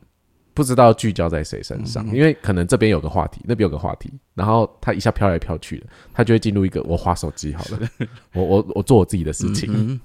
[0.61, 7.89] 不知道聚焦在谁身上，因为可能这边有个话题，那边有个话题，然后他一下飘来飘去的，他就会进入一个我划手机好了，
[8.35, 9.99] 我我我做我自己的事情。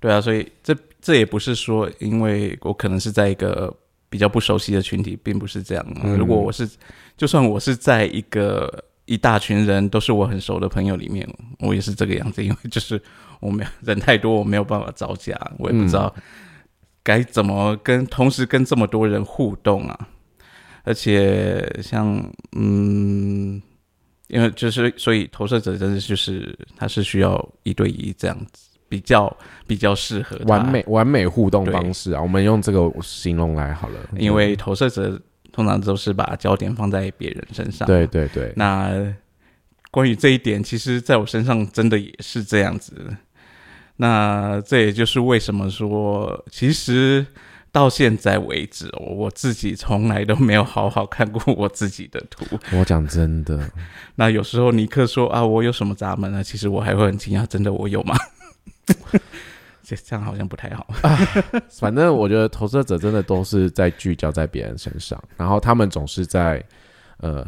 [0.00, 3.72] 对啊，所以这这也不是说，因为我可能是在一个
[4.10, 5.86] 比较不熟悉的群体，并不是这样。
[6.18, 6.68] 如果我是，
[7.16, 11.24] 就算我是在一个一大群人都是我很熟的朋友里面，
[11.60, 13.00] 我也是这个样子，因为就是
[13.38, 16.12] 我没有人太多，我没有办法招架，我也不知道。
[17.08, 19.98] 该怎么跟同时跟这么多人互动啊？
[20.84, 22.22] 而且像
[22.54, 23.62] 嗯，
[24.26, 29.34] 因为就是所以投射者真的就是他是需要一对一这样子比较
[29.66, 32.20] 比较适合完美完美互动方式啊。
[32.20, 35.18] 我们用这个形容来好了，因为投射者
[35.50, 37.88] 通常都是把焦点放在别人身上。
[37.88, 38.52] 对对对。
[38.54, 38.92] 那
[39.90, 42.92] 关于这一点，其实在我身上真的也是这样子。
[44.00, 47.26] 那这也就是为什么说，其实
[47.72, 52.44] 到现在为止，我自己从来都没有好好看过我自己的图。
[52.78, 53.70] 我讲真的，
[54.14, 56.42] 那有时候尼克说啊，我有什么闸门呢？
[56.44, 58.16] 其实我还会很惊讶，真的我有吗？
[59.82, 60.86] 这这样好像不太好。
[61.78, 66.64] 反正我觉得投射者真的都是在聚焦在别人身上，然后他们总是在
[67.18, 67.46] 呃。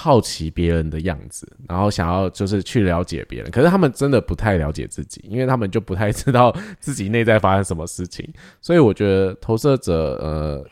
[0.00, 8.24] 好奇别人的样子，然后想要就是去了解别人，可是他们真的不太了解自己，因为他们就不太知道自己内在发生什么事情。
[8.60, 10.64] 所以我觉得投射者，呃，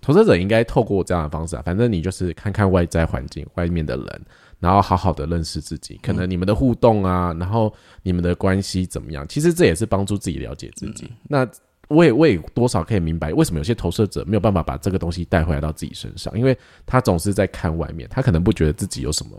[0.00, 4.22] 投射者应该透过这样的方式啊，反正你就是看看外在环境、外面的人，
[4.58, 6.00] 然后好好的认识自己。
[6.02, 7.72] 可能你们的互动啊，然后
[8.02, 11.08] 你们的关系怎么样，其实这也是帮助自己了解自己。
[11.28, 11.48] 那。
[11.90, 19.30] 我也我也多少可以明白为什么有些投射者没有办法把这个东西带回来到自己身上，因为他总是在看外面，他可能不觉得自己有什么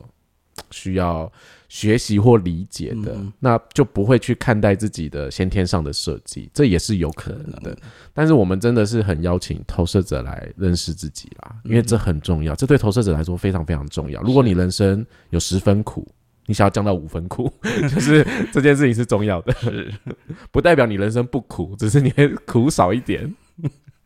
[0.69, 1.31] 需要
[1.69, 7.75] 学习或理解的，那就不会去看待自己的先天上的设计，这也是有可能的。
[8.13, 14.21] 但是我们真的是很邀请投射者来认识自己啦，因为这很重要，这对投射者来说非常非常重要。
[14.23, 16.05] 如果你人生有十分苦。
[16.51, 19.89] 你想要降到五分苦， 就是这件事情是重要的，是
[20.51, 23.33] 不代表你人生不苦，只是你会苦少一点。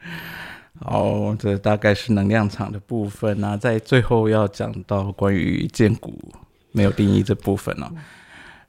[0.85, 6.13] 哦，这大概是能量场的部分那在最后要讲到关于剑骨
[6.71, 7.89] 没有定义这部分哦。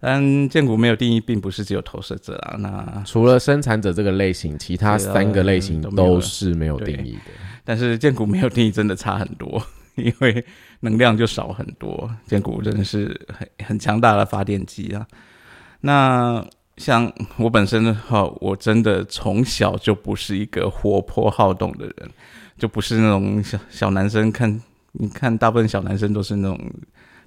[0.01, 2.57] 但建股没有定义，并不是只有投射者啊。
[2.59, 7.33] 那除了生产者这个类型，其他三个类型都是没有定义的。
[7.63, 9.63] 但是建股没有定义，真的差很多。
[10.05, 10.45] 因为
[10.81, 15.07] 能量就少很多，剑骨真的是很很强大的发电机啊。
[15.81, 16.45] 那
[16.77, 22.11] 像我本身的话，我真的从小就不是一个活泼好动的人，
[22.59, 24.31] 就不是那种小小男生。
[24.31, 24.61] 看，
[24.93, 26.61] 你看，大部分小男生都是那种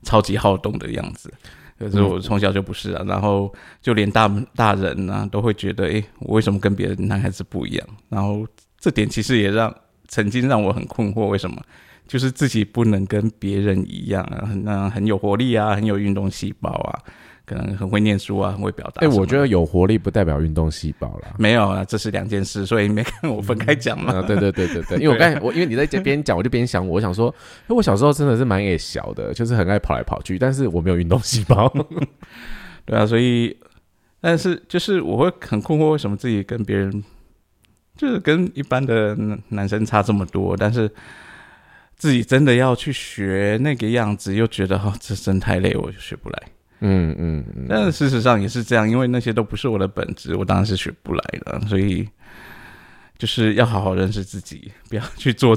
[0.03, 1.33] 超级好动的样子，
[1.79, 3.03] 可是我从小就不是啊。
[3.07, 3.51] 然后
[3.81, 7.87] 就连大大人呢，都会觉得，哎，我为什么跟别的男孩子不一样？
[8.09, 8.45] 然后
[8.79, 9.73] 这点其实也让
[10.07, 11.59] 曾经让我很困惑，为什么？
[12.09, 16.97] 就是自己不能跟别人一样啊，很那很有活力啊，很有运动细胞啊，
[17.45, 19.05] 可能很会念书啊，很会表达。
[19.05, 21.35] 哎，我觉得有活力不代表运动细胞啦。
[21.37, 24.23] 没有啊，这是两件事，所以没看我分开讲嘛。
[24.23, 31.71] 对对对对对， 因为我刚才我因为你在这边讲，我就边想，我想说，因为我小时候真的是蛮也小的，就是很爱跑来跑去，但是我没有运动细胞。
[32.85, 33.55] 对啊，所以
[34.19, 37.03] 但是就是我会很困惑，为什么自己跟别人
[37.95, 39.15] 就是跟一般的
[39.49, 40.89] 男生差这么多，但是。
[41.99, 46.43] 自己真的要去学那个样子，又觉得哈，这真太累，我就学不来。
[46.79, 47.65] 嗯嗯嗯。
[47.67, 51.59] 但事实上也是这样，因为那些都不是我的本质，我当然是学不来的。
[51.67, 52.07] 所以
[53.17, 55.53] 就是要好好认识自己，不要去做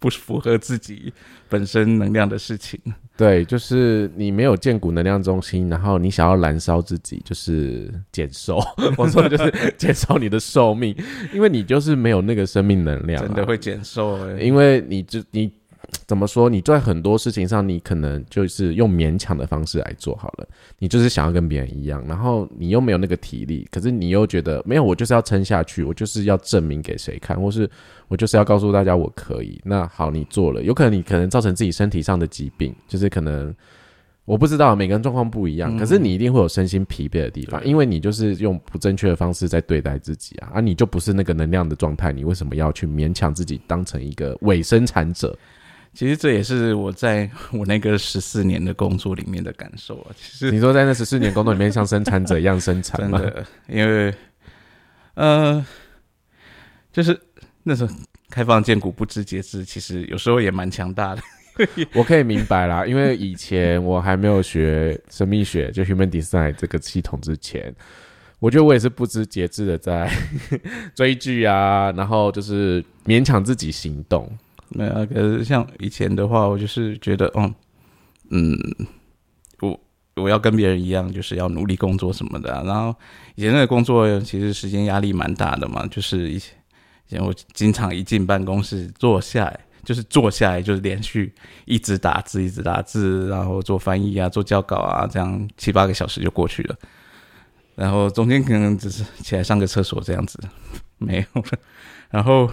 [0.00, 1.12] 不符合自己
[1.48, 2.78] 本身能量的事情。
[3.16, 8.60] 对，就是你没有建骨能量中心，然后你想要燃烧自己，就是减寿。
[8.98, 10.92] 我说的就是减少你的寿命，
[11.32, 14.18] 因为你就是没有那个生命能量，真的会减寿。
[14.40, 15.52] 因为你就你。
[16.06, 16.48] 怎么说？
[16.48, 20.46] 你在很多事情上，你可能就是用勉强的方式来做好了。
[20.78, 27.68] 你就是想要跟别人一样，然后你又没有那个体力，可是你又觉得没有，我就是要撑下去，我就是要证明给谁看，或是
[28.08, 29.60] 我就是要告诉大家我可以。
[29.64, 33.54] 那好，你做了，有可能你可能造成自己身体上的疾病，就是可能
[34.24, 45.36] 我不知道每个人状况不一样，可是你一定会有身心疲惫的地方，因为你就是用不正确的方式在对待自己啊，啊，你就不是那个能量的状态，你为什么要去勉强自己当成一个伪生产者？
[45.94, 50.10] 其实这也是我在 我那个十四年的工作里面的感受啊。
[50.16, 53.18] 其实你说在那十四年工作里面像生产者一样生产吗？
[53.18, 54.14] 真的，因为
[55.14, 55.64] 呃，
[56.92, 57.18] 就是
[57.62, 57.94] 那时候
[58.28, 61.22] 开放建股不知节制，其实有时候也蛮强大的。
[61.94, 67.72] 我可以明白啦，因为以前我还没有学生命学，就 Human Design 这个系统之前，
[68.40, 70.10] 我觉得我也是不知节制的在
[70.96, 74.28] 追剧啊，然后就是勉强自己行动。
[74.74, 77.54] 没有，啊可是像以前的话，我就是觉得，嗯
[78.30, 78.58] 嗯，
[79.60, 79.80] 我
[80.16, 82.50] 我要跟别人一样，就是要努力工作什么的。
[82.66, 82.92] 然后
[83.36, 86.40] 以前那个工作其实时间压力蛮大的嘛，就是以
[87.06, 91.32] 前我经常一进办公室坐下来，就是坐下来就是连续
[91.66, 96.76] 一直打字，一直打字，然后做翻译啊，做校稿啊，这样七八个小时就过去了。
[97.76, 100.36] 然后中间可能只是起来上个厕所这样子，
[100.98, 101.44] 没有。
[102.10, 102.50] 然后。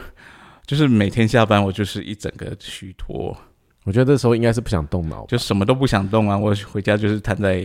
[0.72, 3.38] 就是每天下班，我就是一整个虚脱。
[3.84, 6.38] 我觉得这时候应该是不想动脑，就什么都不想动啊。
[6.38, 7.62] 我回家就是瘫在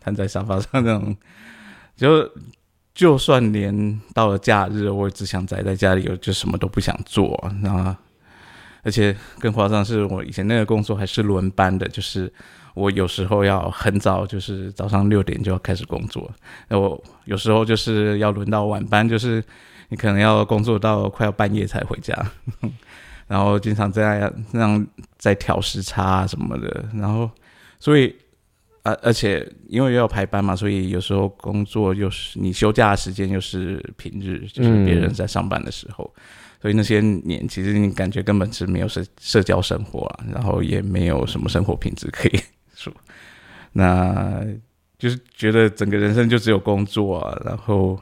[0.00, 1.16] 瘫在沙发上那种，
[1.94, 2.28] 就
[2.92, 7.40] 就算连到了假日，我只想宅在家里，我就什么都不想做。
[7.62, 7.94] 然后，
[8.82, 12.32] 而且更夸张是我以前那个工作还是轮班的，就是
[12.74, 16.28] 我有时候要很早，就是早上六点就要开始工作，
[16.66, 19.40] 那我有时候就是要轮到晚班，就是。
[19.92, 22.16] 你可能要工作到快要半夜才回家，
[23.28, 24.86] 然后经常这样这样
[25.18, 27.30] 在调时差什么的，然后
[27.78, 28.16] 所以
[28.84, 36.10] 而而且因为要排班嘛，所以有时候工作又是你休假的时间又是平日，就是别人在上班的时候，
[36.62, 42.40] 所以那些年其实你感觉根本是没有社社交生活啊，然后也没有什么生活品质可以
[42.74, 42.90] 说，
[43.72, 44.42] 那
[44.98, 48.00] 就是觉得整个人生就只有工作啊，然后。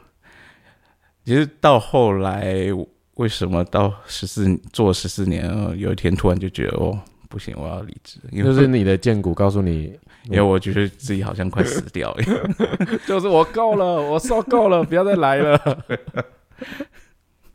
[1.30, 2.66] 其实到后来，
[3.14, 8.18] 为什么到十四做十四年，有一天突然就觉得哦，不行，我要离职。
[8.36, 12.24] 就是你的荐股告诉你， 因为我觉得自己好像快死掉了。
[13.06, 15.84] 就是我够了，我受够了，不要再来了。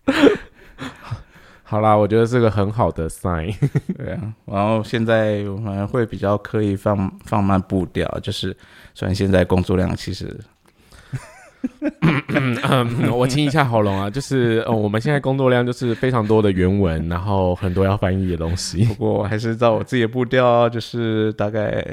[1.64, 3.54] 好啦，我觉得是个很好的 sign。
[3.98, 8.56] 对啊，然后现在我们会比较刻意放放慢步调，就是
[8.94, 10.40] 虽然现在工作量其实。
[13.12, 18.86] 我清一下喉咙啊， 就是呃，我们现在工作量就是非常多的原文，然后很多要翻译的东西。
[18.86, 21.84] 不过还是照我自己的步调，就是大概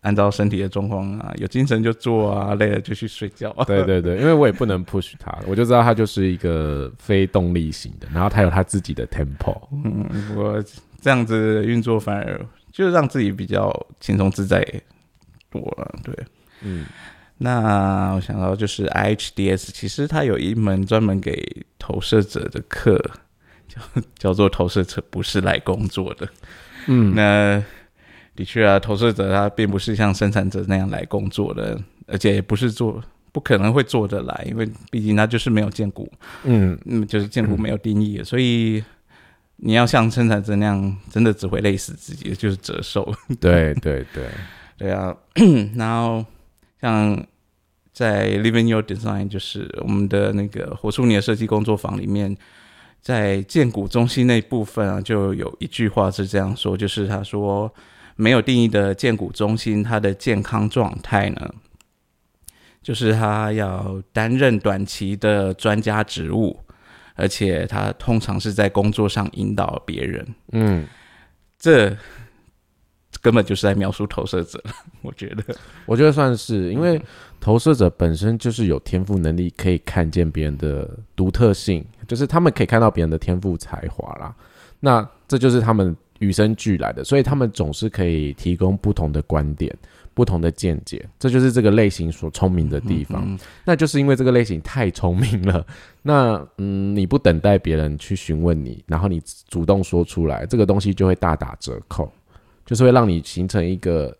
[0.00, 3.54] 按照身体的状况啊，有精神就做啊，累了就去睡觉。
[3.66, 9.56] 对对对，因为我也不能 push 他，我就知道他就是一个非动力型的，然后他有他自己的 tempo。
[9.72, 10.62] 嗯，不过
[11.00, 12.40] 这样子运作反而
[12.72, 14.62] 就让自己比较轻松自在
[15.50, 15.94] 多了。
[16.02, 16.14] 对，
[16.62, 16.84] 嗯。
[17.38, 21.44] 那我想到就是 IHDS，其实它有一门专门给
[21.78, 22.96] 投射者的课，
[23.68, 23.80] 叫
[24.16, 26.28] 叫做投射者不是来工作的。
[26.86, 27.62] 嗯，那
[28.36, 36.10] 的确啊，投射者他并不是像生产者那样来工作的，而且也不是做，不可能会做得来，因为毕竟他就是没有建股。
[36.44, 38.82] 嗯，嗯，就是建股没有定义，所以
[39.56, 43.12] 你要像生产者那样，真的只会累死自己，就是折寿。
[43.40, 44.24] 对对对，
[44.78, 45.14] 对 啊，
[45.74, 46.24] 然后。
[46.84, 47.26] 像
[47.94, 52.36] 在 Living Your Design，就是我们的那个活出你的设计工作坊里面，
[53.00, 57.72] 在建股中心那部分啊，就有一句话是这样说，就是他说
[58.16, 61.54] 没有定义的建股中心，它的健康状态呢，
[62.82, 66.60] 就是他要担任短期的专家职务，
[67.14, 70.34] 而且他通常是在工作上引导别人。
[70.52, 70.86] 嗯，
[71.58, 71.96] 这。
[73.22, 74.62] 根本就是在描述投射者，
[75.02, 75.42] 我觉得，
[75.86, 77.00] 我觉得算是，因为
[77.40, 84.34] 投射者本身就是有天赋能力，可以看见别人的独特性，就是他们可以看到别人的天赋才华啦。
[84.80, 89.74] 那这就是他们与生俱来的，所以他们总是可以提供不同的观点、
[90.12, 93.38] 不同的见解，这就是这个类型所聪明的地方。
[93.64, 95.66] 那就是因为这个类型太聪明了，
[96.02, 102.12] 那嗯，你不等待别人去询问你，然后你主动说出来，这个东西就会大打折扣，
[102.64, 104.16] 就是会让你形成一个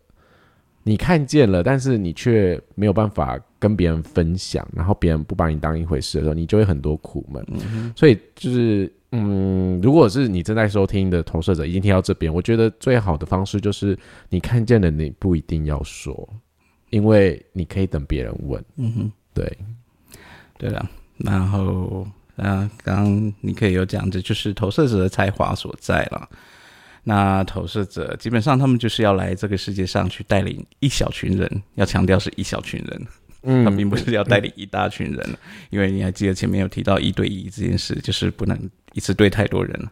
[0.82, 7.44] 你看见了，但是你却没有办法跟别人分享，然后别人不把你当一回事的时候，你就会很多苦闷。
[7.96, 8.92] 所以就是。
[9.16, 13.96] 嗯，如果是你正在收听的投射者，已经听到这边，我觉得最好的方式就是
[14.28, 16.28] 你看见了，你不一定要说，
[16.90, 18.64] 因为你可以等别人问。
[18.74, 19.56] 嗯哼，对，
[20.58, 26.28] 对了，然后啊，刚刚你可以有讲，这就是投射者的才华所在了。
[27.04, 33.06] 那投射者基本上他们就是要来这个世界上去带领一小群人，要强调是一小群人。
[33.46, 35.38] 嗯他并不是要带领一大群人，
[35.68, 38.58] 因为你还记得前面有提到一对一这件事，就是不能
[38.94, 39.88] 一次对太多人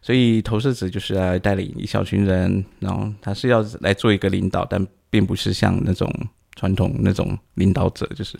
[0.00, 6.08] 所以投射者就是来带领一小群人，然后他是要来做一个领导，但并不是像那种
[6.54, 8.38] 传统那种领导者，就是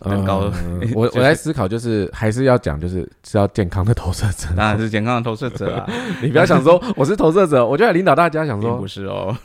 [0.00, 0.50] 很高。
[0.94, 5.86] 我我在思考，就是还是要讲，就是是要健康的投射者，当 然是健康的投射者啊！
[6.22, 9.36] 你不要想说我是投射者，我就要领导大家，想说不是哦，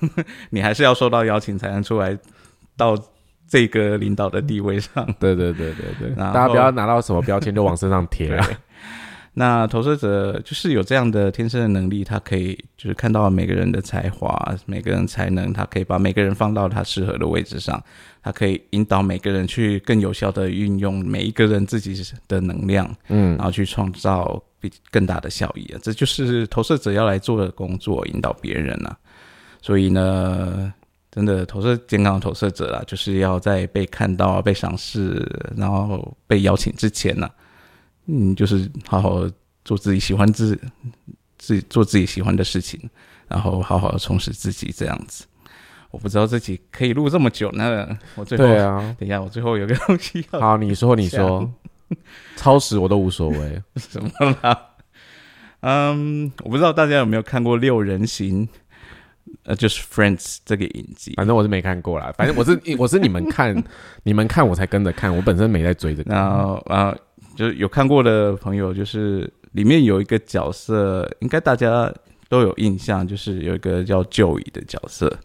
[0.52, 2.18] 你还是要受到邀请才能出来
[2.78, 2.98] 到。
[3.48, 8.50] 这个领导的地位上，对对对对对，大家不要拿到什么标签就往身上贴啊。
[9.38, 17.84] 那投射者就是有这样的天生的能力，他可以就是看到每个人的才华、每个人才能，他可以把每个人放到他适合的位置上，
[18.24, 25.80] 他可以引导每个人去更有效的运用每一个人自己的能量，嗯，然后去创造比更大的效益啊。
[25.84, 28.98] 这就是投射者要来做的工作，引导别人啊。
[29.62, 30.74] 所以呢。
[31.12, 35.26] 真的投射健康的投射者啊，就是要在被看到、被赏识，
[35.56, 37.30] 然后被邀请之前呢，
[38.08, 39.30] 嗯，就是好好
[39.64, 40.60] 做自己喜欢自
[41.38, 42.80] 自己做自己喜欢的事情，
[43.28, 45.26] 然后好好的充实自己这样子。
[45.92, 47.98] 我不知道自己可以录这么久那。
[48.16, 51.50] 我最后对啊，等一下，我最后有个东西要好，你说你说，
[52.36, 54.10] 超时我都无所谓， 什么
[54.42, 54.62] 啦？
[55.62, 58.48] 嗯，我不知道大家有没有看过六人行。
[59.44, 62.12] 呃，就是 Friends 这个影集，反正我是没看过啦。
[62.18, 63.64] 反正我是我是你们看，
[64.04, 66.02] 你们看我才跟着看，我本身没在追着。
[66.06, 66.96] 然后啊，
[67.36, 71.94] 就是有看过的朋友，就是里面有一个角色，应该大家
[72.30, 75.16] 都有印象，就是有一个叫 Joey 的角色，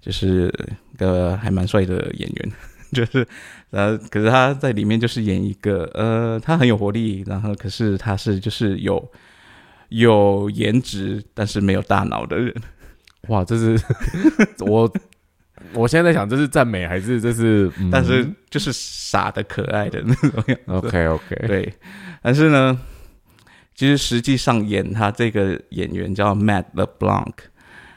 [0.00, 0.52] 就是
[0.96, 2.52] 个还蛮帅的演员，
[2.92, 3.26] 就是
[3.70, 9.10] 呃，可是他在里面就是演一个呃，他很有活力，然后可是他是就是有
[9.90, 12.54] 有颜值，但是没有大脑的人。
[13.28, 13.80] 哇，这是
[14.66, 14.92] 我，
[15.72, 17.70] 我现在在想，这是赞美还是这是？
[17.90, 20.72] 但是就是傻的可爱的那种样子。
[20.72, 21.72] OK OK， 对。
[22.22, 22.78] 但是呢，
[23.74, 27.32] 其实实际上演他这个演员叫 Matt LeBlanc，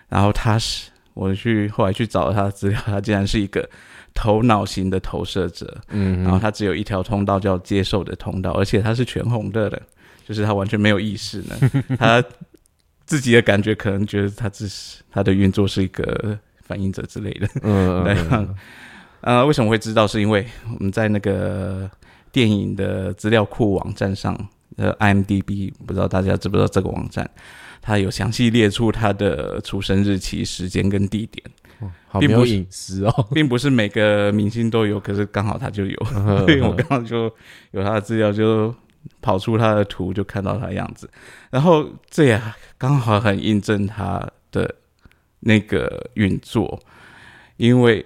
[0.09, 3.69] 然后他是我去后来去找他的资料，他竟然是一个
[4.13, 5.79] 头脑型的投射者。
[5.89, 6.23] 嗯。
[6.23, 9.81] 然后他只有一条通道叫接受的通道，而且他是全红的的，
[10.27, 11.55] 就是他完全没有意识呢。
[11.97, 12.23] 他。
[13.07, 16.35] 自己的感觉可能觉得他只是他的运作是一个
[16.65, 17.47] 反应者之类的。
[17.61, 18.47] 嗯， 对。
[19.21, 20.05] 呃，为什么会知道？
[20.05, 20.45] 是因为
[20.77, 21.89] 我们在那个
[22.31, 24.37] 电影的资料库网站上，
[24.75, 27.27] 呃，IMDB，不知道大家知不知道这个网站？
[27.81, 31.43] 它有详细列出他的出生日期、时间跟地点，
[32.19, 36.05] 并不隐私哦， 并不是每个明星都有，可是刚好他就有，
[36.45, 37.23] 所以我刚刚就
[37.71, 38.73] 有他的资料就。
[39.21, 41.07] 跑出他的图就看到他的样子，
[41.51, 42.41] 然后这也
[42.75, 44.73] 刚好很印证他的
[45.47, 46.79] 那个运作，
[47.57, 48.03] 因为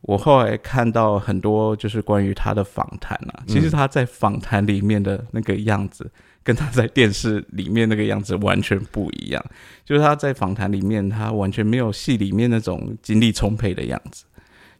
[0.00, 6.10] 我后来看到很多就是关于他的访谈啊，其实他在访谈里面的那个样子，
[6.42, 9.44] 跟他在电视里面那个样子完全不一样。
[9.84, 14.24] 就是他在访谈里面，他完全没有戏里面那种精力充沛的样子，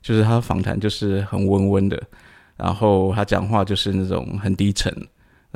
[0.01, 2.03] 就是他访谈就是很温温的，
[2.57, 4.91] 然后他讲话就是那种很低沉。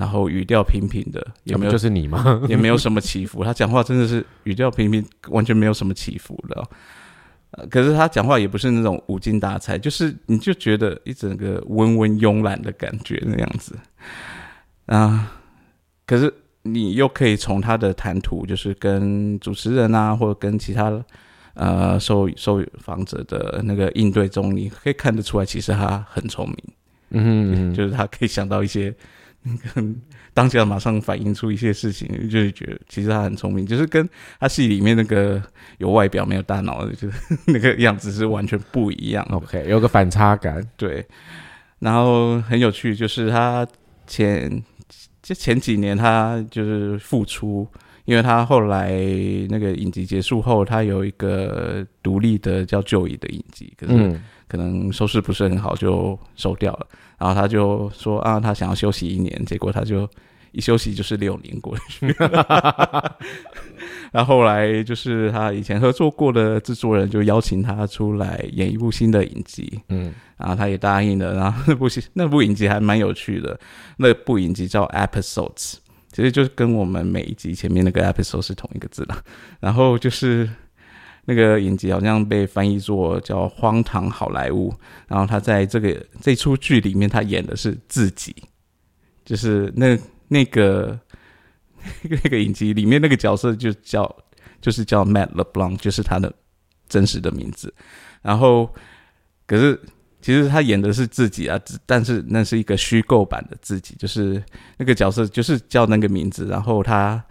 [0.02, 2.42] 然后语调平平的，有没有就是你吗？
[2.50, 3.44] 也没有什么起伏。
[3.44, 6.68] 他讲话真的是语调平平，完全没有什么起伏的。
[7.52, 13.78] 呃，可是他讲话也不是那种无精打采，就是你就觉得一整个温温慵懒的感觉那样子
[14.86, 15.32] 啊。
[16.04, 21.00] 可是你又可以从他的谈吐，就是跟主持人啊，或者跟其他
[21.54, 26.56] 呃受受访者的那个应对中，你可以看得出来，其实他很聪明。
[27.10, 28.92] 嗯，就是他可以想到一些。
[30.34, 35.42] 当下马上反映出一些事情，就是觉得其实他很聪明，就是跟他戏里面那个
[35.78, 39.26] 有外表没有大脑的，就是那个样子是完全不一样。
[39.30, 40.66] OK，有个反差感。
[40.76, 41.04] 对，
[41.80, 43.66] 然后很有趣，就是他
[44.06, 44.62] 前
[45.22, 47.66] 就前几年他就是复出
[48.04, 48.90] 因为他后来
[49.48, 56.86] 那个影集结束后，他有一个独立的叫《旧椅》的影集，可是可能收视不是很好，就收掉了。
[57.18, 60.08] 然后他就说啊，他想要休息一年，结果他就
[60.50, 62.14] 一休息就是六年过去。
[64.14, 71.34] 那后来就是他以前合作过的制作人就邀请他出来演一部新的影集，嗯，然后他也答应了。
[71.34, 73.58] 然后那部戏那部影集还蛮有趣的，
[73.96, 75.76] 那部影集叫 Episodes，
[76.12, 79.24] 其实就是跟我们每一集前面那个 Episode 是同一个字了。
[79.58, 80.48] 然后就是
[81.24, 84.70] 那个影集好像被翻译作叫《荒唐好莱坞》，
[85.08, 88.36] 然后他在这个这出剧里面，他演的是自己，
[89.24, 89.98] 就是那
[90.28, 90.98] 那个。
[92.22, 94.08] 那个影集里面那个角色就叫，
[94.60, 96.32] 就是叫 Matt LeBlanc，就是他的
[96.88, 97.74] 真实的名字。
[98.22, 98.72] 然后，
[99.48, 99.76] 可是
[100.22, 104.42] 其实他演的是自己啊，但是那是一个虚构版的自己，就是
[104.78, 106.46] 那个角色就是叫那个名字。
[106.46, 107.22] 然后他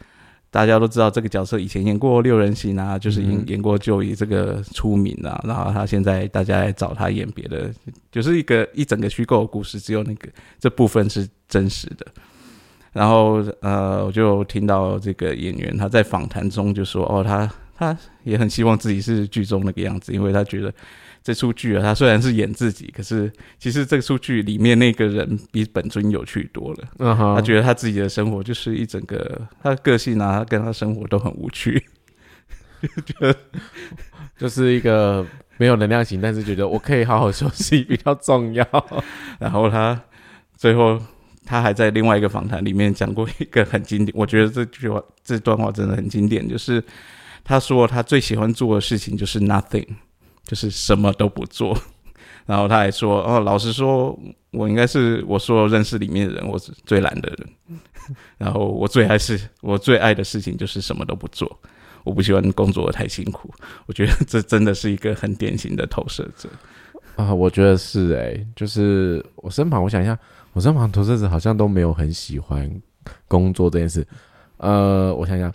[0.51, 5.41] 大家都知道这个角色以前演过六人行啊，就是演演过就以这个出名啊。
[5.47, 7.73] 然后他现在大家来找他演别的，
[8.11, 10.27] 就是一个一整个虚构的故事，只有那个
[10.59, 12.05] 这部分是真实的。
[12.93, 20.73] 然后，呃，我就听到这个演员他在访谈中就说：“哦，他他也很希望自己是剧中那个样子，因为他觉得
[21.23, 26.79] 这出剧啊，他虽然是演自己，可是其实这出剧里面那个人比本尊有趣多了。
[26.99, 31.83] 嗯他觉得他自己的生活就是一整个，他的个性啊，他跟他生活都很无趣，
[33.05, 33.35] 觉 得
[34.37, 35.25] 就是一个
[35.57, 38.65] 没有能量型，但是觉得我可以好好休息比较重要。
[39.39, 40.01] 然后他
[40.57, 41.01] 最后。
[41.43, 46.81] 他还在另外一个访谈里面讲过一个很经典，我觉得这句话这段话真的很经典，就是
[47.43, 49.85] 他说他最喜欢做的事情就是 nothing，
[50.51, 51.73] 就是什么都不做。
[52.45, 54.19] 然后他还说，哦，老实说，
[54.51, 57.79] 我应该是我所有认识里面的人，我是最懒的人。
[58.37, 61.57] 然后我最爱是，我最爱的事情就是什么都不做。
[62.03, 63.49] 我不喜欢工作太辛苦。
[63.85, 66.49] 我觉得这真的是一个很典型的投射者
[67.15, 70.19] 啊，我觉得是哎，就是我身旁，我想一下。
[70.53, 72.69] 我身旁投射者好像都没有很喜欢
[73.25, 74.05] 工作这件事，
[74.57, 75.49] 呃，我想想，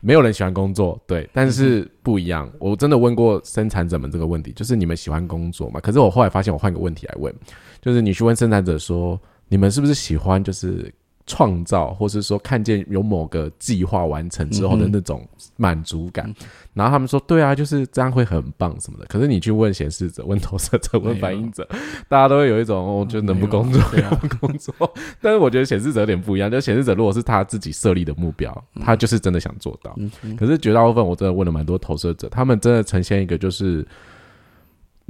[0.00, 2.50] 没有人喜欢工作，对，但是不一样。
[2.58, 5.80] 我真的问过生产者们这个问题，就是你们喜欢工作吗？
[5.80, 7.34] 可是我后来发现，我换个问题来问，
[7.80, 10.92] 就是你去问生产者说，你们是不是喜欢就是。
[11.28, 15.24] 创造，或是说看见有某个计划完成之后的那种
[15.56, 16.34] 满足感，
[16.72, 21.68] 然后他们说：“对啊，就是这样会很棒什么的。”可是你去问显示者、问投射者、问反应者，
[22.08, 23.80] 大家都会有一种哦，就能不工作
[24.20, 24.74] 不工作。
[25.20, 29.94] 但是我觉得显示者有点不一样，就显示者如果是他自己设立的目标，他就是真的想做到。
[30.36, 33.86] 可是绝大部分我真的问了蛮多投射者，他们真的呈现一个就是。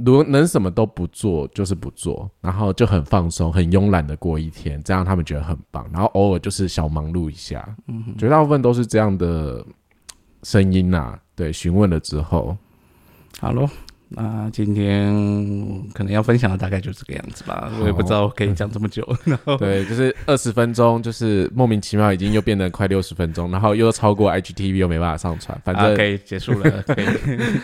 [0.05, 5.85] 如能什么都不做，就是不做，然后就很放松、很慵懒的过一天，这样他们觉得很棒。
[5.91, 9.65] 然后偶尔就是小忙碌一下，嗯，绝大部分都是这样的
[10.43, 11.19] 声音呐。
[11.35, 12.57] 对，询问了之后，
[13.39, 13.67] 好喽。
[14.11, 15.13] 那今天
[15.93, 19.07] 可能要分享的大概就这个样子吧，我也不知道可以讲这么久。
[19.23, 27.05] 然后对，就是二十分钟，就是莫名其妙已经又变得快六十分钟，然后又超过 IGTV 又没办法上传，反正可以结束了， 可以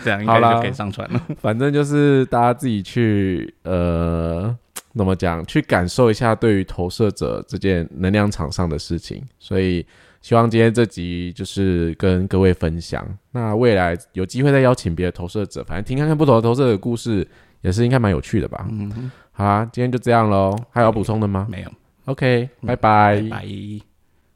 [0.04, 1.20] 这样应该就可以上传了。
[1.42, 4.56] 反正就是大家自己去呃，
[4.94, 9.84] 怎么讲，去感受一下对于投射者这件能量场上的事情，所以。
[10.26, 17.24] 希望今天这集就是跟各位分享，那未来有机会再邀请别的投射者，反正听看看不同的投射者故事，
[17.60, 18.66] 也是应该蛮有趣的吧。
[18.68, 21.46] 嗯，好啊，今天就这样喽，还有要补充的吗？
[21.48, 21.70] 没有。
[22.06, 23.22] OK，拜拜。
[23.30, 23.95] 拜。